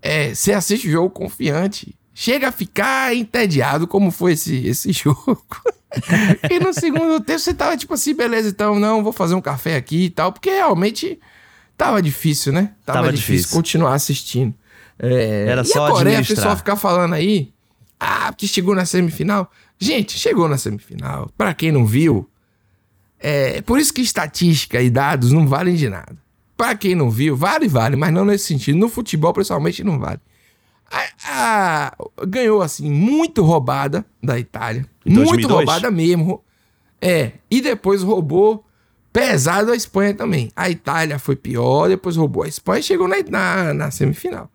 é, 0.00 0.32
você 0.32 0.52
assiste 0.52 0.86
o 0.86 0.90
jogo 0.90 1.10
confiante. 1.10 1.97
Chega 2.20 2.48
a 2.48 2.52
ficar 2.52 3.14
entediado 3.14 3.86
como 3.86 4.10
foi 4.10 4.32
esse, 4.32 4.66
esse 4.66 4.90
jogo. 5.04 5.46
e 6.50 6.58
no 6.58 6.74
segundo 6.74 7.20
tempo 7.20 7.38
você 7.38 7.54
tava 7.54 7.76
tipo 7.76 7.94
assim, 7.94 8.12
beleza, 8.12 8.48
então 8.48 8.76
não, 8.76 9.04
vou 9.04 9.12
fazer 9.12 9.36
um 9.36 9.40
café 9.40 9.76
aqui 9.76 10.06
e 10.06 10.10
tal, 10.10 10.32
porque 10.32 10.50
realmente 10.50 11.20
tava 11.76 12.02
difícil, 12.02 12.52
né? 12.52 12.72
Tava, 12.84 12.98
Tava 12.98 13.12
difícil, 13.12 13.36
difícil. 13.36 13.56
continuar 13.56 13.94
assistindo. 13.94 14.52
É, 14.98 15.44
Era 15.46 15.62
e 15.62 15.64
só 15.64 15.86
a 15.86 15.90
Coreia, 15.92 16.20
o 16.20 16.26
pessoal 16.26 16.56
ficar 16.56 16.74
falando 16.74 17.14
aí, 17.14 17.52
ah, 18.00 18.32
porque 18.32 18.48
chegou 18.48 18.74
na 18.74 18.84
semifinal. 18.84 19.48
Gente, 19.78 20.18
chegou 20.18 20.48
na 20.48 20.58
semifinal. 20.58 21.30
Pra 21.38 21.54
quem 21.54 21.70
não 21.70 21.86
viu, 21.86 22.28
é 23.20 23.60
por 23.62 23.78
isso 23.78 23.94
que 23.94 24.00
estatística 24.00 24.82
e 24.82 24.90
dados 24.90 25.30
não 25.30 25.46
valem 25.46 25.76
de 25.76 25.88
nada. 25.88 26.16
Pra 26.56 26.74
quem 26.74 26.96
não 26.96 27.10
viu, 27.10 27.36
vale, 27.36 27.68
vale, 27.68 27.94
mas 27.94 28.12
não 28.12 28.24
nesse 28.24 28.46
sentido. 28.46 28.76
No 28.76 28.88
futebol, 28.88 29.32
principalmente, 29.32 29.84
não 29.84 30.00
vale. 30.00 30.18
A- 30.90 31.12
a- 31.30 31.96
ganhou, 32.26 32.62
assim, 32.62 32.90
muito 32.90 33.42
roubada 33.42 34.04
da 34.22 34.38
Itália. 34.38 34.86
Em 35.04 35.10
muito 35.12 35.26
2002? 35.30 35.56
roubada 35.56 35.90
mesmo. 35.90 36.42
É. 37.00 37.32
E 37.50 37.60
depois 37.60 38.02
roubou 38.02 38.64
pesado 39.12 39.70
a 39.72 39.76
Espanha 39.76 40.14
também. 40.14 40.50
A 40.56 40.68
Itália 40.70 41.18
foi 41.18 41.36
pior, 41.36 41.88
depois 41.88 42.16
roubou 42.16 42.42
a 42.42 42.48
Espanha 42.48 42.80
e 42.80 42.82
chegou 42.82 43.06
na, 43.08 43.16
na, 43.28 43.74
na 43.74 43.90
semifinal. 43.90 44.50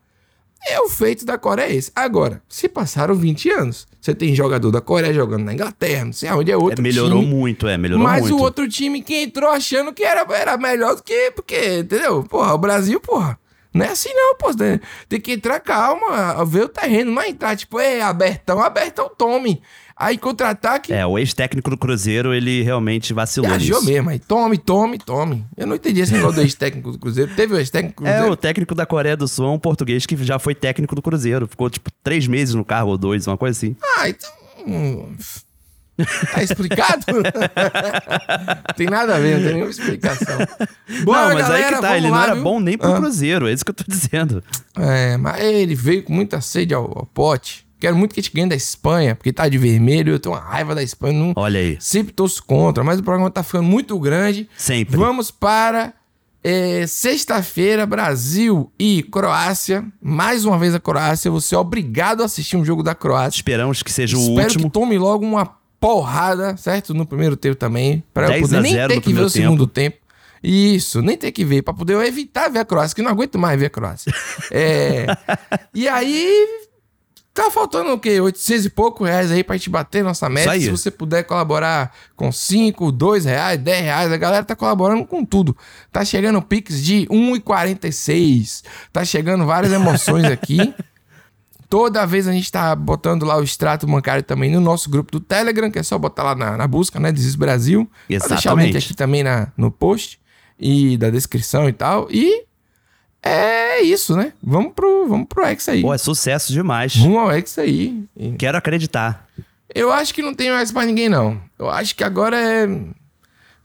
É 0.65 0.79
o 0.79 0.87
feito 0.87 1.25
da 1.25 1.37
Coreia 1.37 1.67
é 1.67 1.75
esse. 1.75 1.91
Agora, 1.93 2.41
se 2.47 2.69
passaram 2.69 3.13
20 3.13 3.49
anos, 3.49 3.85
você 3.99 4.15
tem 4.15 4.33
jogador 4.33 4.71
da 4.71 4.79
Coreia 4.79 5.13
jogando 5.13 5.43
na 5.43 5.53
Inglaterra, 5.53 6.05
não 6.05 6.13
sei 6.13 6.29
aonde 6.29 6.51
é 6.51 6.53
É, 6.53 6.57
outro 6.57 6.81
melhorou 6.81 7.19
time. 7.19 7.33
muito, 7.33 7.67
é, 7.67 7.77
melhorou 7.77 8.01
Mas 8.03 8.21
muito. 8.21 8.37
o 8.37 8.41
outro 8.41 8.67
time 8.69 9.01
que 9.01 9.13
entrou 9.23 9.49
achando 9.51 9.91
que 9.91 10.03
era, 10.05 10.25
era 10.33 10.57
melhor 10.57 10.95
do 10.95 11.03
que. 11.03 11.31
Porque, 11.31 11.79
entendeu? 11.79 12.23
Porra, 12.23 12.53
o 12.53 12.57
Brasil, 12.57 12.97
porra. 13.01 13.37
Não 13.73 13.85
é 13.85 13.89
assim 13.89 14.13
não, 14.13 14.35
pô. 14.35 14.51
Tem, 15.09 15.19
que 15.19 15.31
entrar 15.33 15.59
calma, 15.59 16.45
ver 16.45 16.65
o 16.65 16.69
terreno, 16.69 17.11
não 17.11 17.21
é 17.21 17.29
entrar 17.29 17.55
tipo, 17.55 17.79
é 17.79 18.01
abertão, 18.01 18.61
abertão, 18.61 19.09
tome. 19.17 19.61
Aí 19.95 20.17
contra-ataque, 20.17 20.91
É, 20.91 21.05
o 21.05 21.17
ex-técnico 21.19 21.69
do 21.69 21.77
Cruzeiro, 21.77 22.33
ele 22.33 22.61
realmente 22.63 23.13
vacilou 23.13 23.49
nisso. 23.57 23.85
mesmo. 23.85 24.09
Aí 24.09 24.17
tome, 24.19 24.57
tome, 24.57 24.97
tome. 24.97 25.45
Eu 25.55 25.67
não 25.67 25.75
entendi 25.75 26.01
esse 26.01 26.11
negócio 26.13 26.35
do 26.37 26.41
ex-técnico 26.41 26.91
do 26.91 26.97
Cruzeiro. 26.99 27.31
Teve 27.35 27.53
o 27.53 27.57
ex-técnico 27.57 28.01
do 28.03 28.07
É, 28.07 28.11
Cruzeiro? 28.13 28.33
o 28.33 28.37
técnico 28.37 28.73
da 28.75 28.85
Coreia 28.87 29.15
do 29.15 29.27
Sul 29.27 29.45
é 29.45 29.49
um 29.49 29.59
português 29.59 30.05
que 30.05 30.15
já 30.23 30.39
foi 30.39 30.55
técnico 30.55 30.95
do 30.95 31.01
Cruzeiro. 31.01 31.47
Ficou, 31.47 31.69
tipo, 31.69 31.91
três 32.03 32.27
meses 32.27 32.55
no 32.55 32.65
cargo 32.65 32.89
ou 32.91 32.97
dois, 32.97 33.27
uma 33.27 33.37
coisa 33.37 33.55
assim. 33.57 33.75
Ah, 33.97 34.09
então. 34.09 34.31
Tá 36.33 36.41
explicado? 36.41 37.05
tem 38.75 38.87
nada 38.87 39.15
a 39.15 39.19
ver, 39.19 39.35
não 39.37 39.43
tem 39.43 39.53
nenhuma 39.53 39.69
explicação. 39.71 40.37
Bora, 41.03 41.27
não, 41.29 41.33
mas 41.35 41.49
aí 41.49 41.61
galera, 41.61 41.75
que 41.75 41.81
tá, 41.81 41.97
ele 41.97 42.07
não 42.07 42.15
lá, 42.15 42.23
era 42.23 42.33
viu? 42.35 42.43
bom 42.43 42.59
nem 42.59 42.77
pro 42.77 42.91
Ah. 42.91 42.97
Cruzeiro, 42.97 43.47
é 43.47 43.53
isso 43.53 43.63
que 43.63 43.71
eu 43.71 43.75
tô 43.75 43.83
dizendo. 43.87 44.43
É, 44.75 45.17
mas 45.17 45.39
ele 45.41 45.75
veio 45.75 46.03
com 46.03 46.13
muita 46.13 46.41
sede 46.41 46.73
ao, 46.73 46.83
ao 46.85 47.05
pote. 47.05 47.65
Quero 47.79 47.95
muito 47.97 48.13
que 48.13 48.19
a 48.21 48.23
gente 48.23 48.33
ganhe 48.33 48.47
da 48.47 48.55
Espanha, 48.55 49.13
porque 49.13 49.33
tá 49.33 49.47
de 49.49 49.57
vermelho. 49.57 50.13
Eu 50.13 50.19
tenho 50.19 50.33
uma 50.33 50.41
raiva 50.41 50.73
da 50.73 50.81
Espanha. 50.81 51.19
Não, 51.19 51.33
Olha 51.35 51.59
aí. 51.59 51.77
sempre 51.81 52.13
torço 52.13 52.41
contra, 52.43 52.83
mas 52.83 52.99
o 52.99 53.03
programa 53.03 53.29
tá 53.29 53.43
ficando 53.43 53.65
muito 53.65 53.99
grande. 53.99 54.49
Sempre. 54.57 54.95
Vamos 54.95 55.29
para 55.31 55.93
é, 56.41 56.87
sexta-feira, 56.87 57.85
Brasil 57.85 58.71
e 58.79 59.03
Croácia. 59.03 59.83
Mais 60.01 60.45
uma 60.45 60.57
vez 60.57 60.73
a 60.73 60.79
Croácia. 60.79 61.29
Você 61.29 61.55
é 61.55 61.57
obrigado 61.57 62.21
a 62.21 62.25
assistir 62.25 62.55
um 62.55 62.63
jogo 62.63 62.81
da 62.81 62.95
Croácia. 62.95 63.37
Esperamos 63.37 63.83
que 63.83 63.91
seja 63.91 64.15
o 64.17 64.21
Espero 64.21 64.41
último. 64.43 64.63
que 64.63 64.69
tome 64.71 64.97
logo 64.97 65.25
uma 65.25 65.45
porrada, 65.83 66.55
certo? 66.55 66.93
No 66.93 67.05
primeiro 67.05 67.35
tempo 67.35 67.57
também. 67.57 68.01
Pra 68.13 68.27
eu 68.27 68.29
10 68.29 68.41
poder 68.41 68.61
nem 68.61 68.73
0 68.73 68.93
ter 68.93 69.01
que 69.01 69.13
ver 69.13 69.21
o 69.21 69.29
segundo 69.29 69.67
tempo. 69.67 69.97
Isso, 70.41 71.01
nem 71.01 71.17
ter 71.17 71.31
que 71.33 71.43
ver, 71.43 71.61
pra 71.61 71.73
poder 71.73 71.93
eu 71.93 72.03
evitar 72.03 72.49
ver 72.49 72.59
a 72.59 72.65
Croácia, 72.65 72.95
que 72.95 73.01
eu 73.01 73.05
não 73.05 73.11
aguento 73.11 73.37
mais 73.37 73.59
ver 73.59 73.65
a 73.65 73.69
Croácia. 73.69 74.13
É, 74.51 75.05
e 75.73 75.87
aí, 75.87 76.47
tá 77.33 77.49
faltando 77.49 77.91
o 77.91 77.99
quê? 77.99 78.19
800 78.19 78.65
e 78.65 78.69
pouco 78.69 79.03
reais 79.03 79.31
aí 79.31 79.43
pra 79.43 79.57
gente 79.57 79.69
bater 79.69 80.03
nossa 80.03 80.29
meta. 80.29 80.57
Se 80.59 80.69
você 80.69 80.91
puder 80.91 81.23
colaborar 81.23 81.93
com 82.15 82.31
5, 82.31 82.91
2 82.91 83.25
reais, 83.25 83.59
10 83.59 83.83
reais, 83.83 84.11
a 84.11 84.17
galera 84.17 84.43
tá 84.43 84.55
colaborando 84.55 85.05
com 85.05 85.25
tudo. 85.25 85.55
Tá 85.91 86.05
chegando 86.05 86.41
Pix 86.41 86.81
de 86.81 87.07
1,46. 87.07 88.63
Tá 88.91 89.03
chegando 89.03 89.45
várias 89.45 89.71
emoções 89.71 90.25
aqui. 90.25 90.73
Toda 91.73 92.05
vez 92.05 92.27
a 92.27 92.31
gente 92.31 92.51
tá 92.51 92.75
botando 92.75 93.25
lá 93.25 93.35
o 93.35 93.43
extrato 93.43 93.87
bancário 93.87 94.21
também 94.21 94.51
no 94.51 94.61
nosso 94.61 94.87
grupo 94.91 95.11
do 95.11 95.19
Telegram, 95.19 95.71
que 95.71 95.79
é 95.79 95.81
só 95.81 95.97
botar 95.97 96.21
lá 96.21 96.35
na, 96.35 96.55
na 96.55 96.67
busca, 96.67 96.99
né? 96.99 97.11
Desis 97.11 97.33
Brasil. 97.33 97.89
Vou 98.07 98.29
deixar 98.29 98.53
o 98.53 98.57
link 98.57 98.67
Exatamente. 98.69 98.77
aqui 98.77 98.93
também 98.93 99.23
na, 99.23 99.51
no 99.57 99.71
post 99.71 100.19
e 100.59 100.95
da 100.97 101.09
descrição 101.09 101.67
e 101.67 101.73
tal. 101.73 102.07
E 102.11 102.45
é 103.23 103.81
isso, 103.81 104.15
né? 104.15 104.33
Vamos 104.43 104.73
pro, 104.73 105.07
vamos 105.07 105.25
pro 105.27 105.43
X 105.45 105.67
aí. 105.67 105.81
Pô, 105.81 105.91
é 105.91 105.97
sucesso 105.97 106.53
demais. 106.53 106.95
Rumo 106.95 107.17
ao 107.17 107.31
X 107.31 107.57
aí. 107.57 108.05
Quero 108.37 108.55
acreditar. 108.55 109.27
Eu 109.73 109.91
acho 109.91 110.13
que 110.13 110.21
não 110.21 110.35
tem 110.35 110.51
mais 110.51 110.71
pra 110.71 110.85
ninguém, 110.85 111.09
não. 111.09 111.41
Eu 111.57 111.71
acho 111.71 111.95
que 111.95 112.03
agora 112.03 112.37
é. 112.37 112.67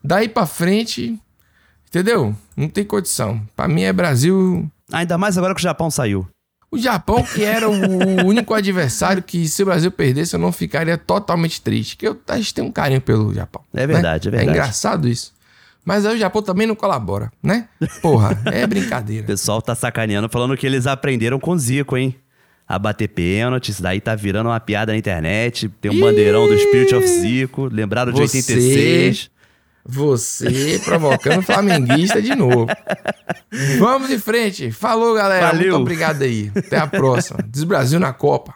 Daí 0.03 0.31
pra 0.31 0.47
frente. 0.47 1.21
Entendeu? 1.88 2.35
Não 2.57 2.71
tem 2.71 2.85
condição. 2.85 3.47
Pra 3.55 3.68
mim 3.68 3.83
é 3.83 3.92
Brasil. 3.92 4.66
Ainda 4.90 5.18
mais 5.18 5.37
agora 5.37 5.55
que 5.55 5.61
o 5.61 5.62
Japão 5.62 5.90
saiu. 5.90 6.27
O 6.70 6.76
Japão, 6.78 7.22
que 7.24 7.42
era 7.42 7.68
o 7.68 8.26
único 8.26 8.52
adversário 8.52 9.22
que, 9.22 9.48
se 9.48 9.62
o 9.62 9.66
Brasil 9.66 9.90
perdesse, 9.90 10.35
eu 10.37 10.40
não 10.40 10.52
ficaria 10.52 10.98
totalmente 10.98 11.62
triste. 11.62 11.96
Que 11.96 12.07
eu, 12.09 12.18
a 12.28 12.37
gente 12.37 12.52
tem 12.52 12.62
um 12.62 12.70
carinho 12.70 13.00
pelo 13.00 13.33
Japão. 13.33 13.62
É 13.72 13.87
verdade, 13.87 14.31
né? 14.31 14.37
é 14.37 14.38
verdade. 14.40 14.59
É 14.59 14.61
engraçado 14.62 15.09
isso. 15.09 15.33
Mas 15.85 16.04
aí 16.04 16.16
o 16.16 16.18
Japão 16.18 16.42
também 16.42 16.66
não 16.66 16.74
colabora, 16.74 17.33
né? 17.42 17.66
Porra, 18.02 18.38
é 18.52 18.64
O 18.66 18.68
brincadeira. 18.68 19.26
pessoal 19.26 19.62
tá 19.62 19.74
sacaneando, 19.74 20.28
falando 20.28 20.54
que 20.57 20.66
eles 20.66 20.87
aprenderam 20.87 21.40
com 21.40 21.52
o 21.52 21.59
Zico, 21.59 21.96
hein? 21.96 22.14
A 22.68 22.78
bater 22.78 23.09
pênalti, 23.09 23.70
isso 23.70 23.83
daí 23.83 23.98
tá 23.98 24.14
virando 24.14 24.50
uma 24.50 24.61
piada 24.61 24.92
na 24.92 24.98
internet. 24.98 25.70
Tem 25.81 25.90
um 25.90 25.98
bandeirão 25.98 26.46
do 26.46 26.59
Spirit 26.59 26.94
of 26.94 27.07
Zico, 27.07 27.64
lembraram 27.72 28.12
de 28.12 28.18
Você- 28.20 28.37
86. 28.38 29.31
Você 29.90 30.79
provocando 30.85 31.40
flamenguista 31.40 32.20
de 32.20 32.35
novo. 32.35 32.66
Vamos 33.79 34.11
em 34.11 34.18
frente. 34.18 34.70
Falou, 34.70 35.14
galera. 35.14 35.46
Valeu. 35.46 35.70
Muito 35.70 35.83
obrigado 35.83 36.22
aí. 36.22 36.53
Até 36.55 36.77
a 36.77 36.87
próxima. 36.87 37.38
Desbrasil 37.42 37.98
na 37.98 38.12
Copa. 38.12 38.55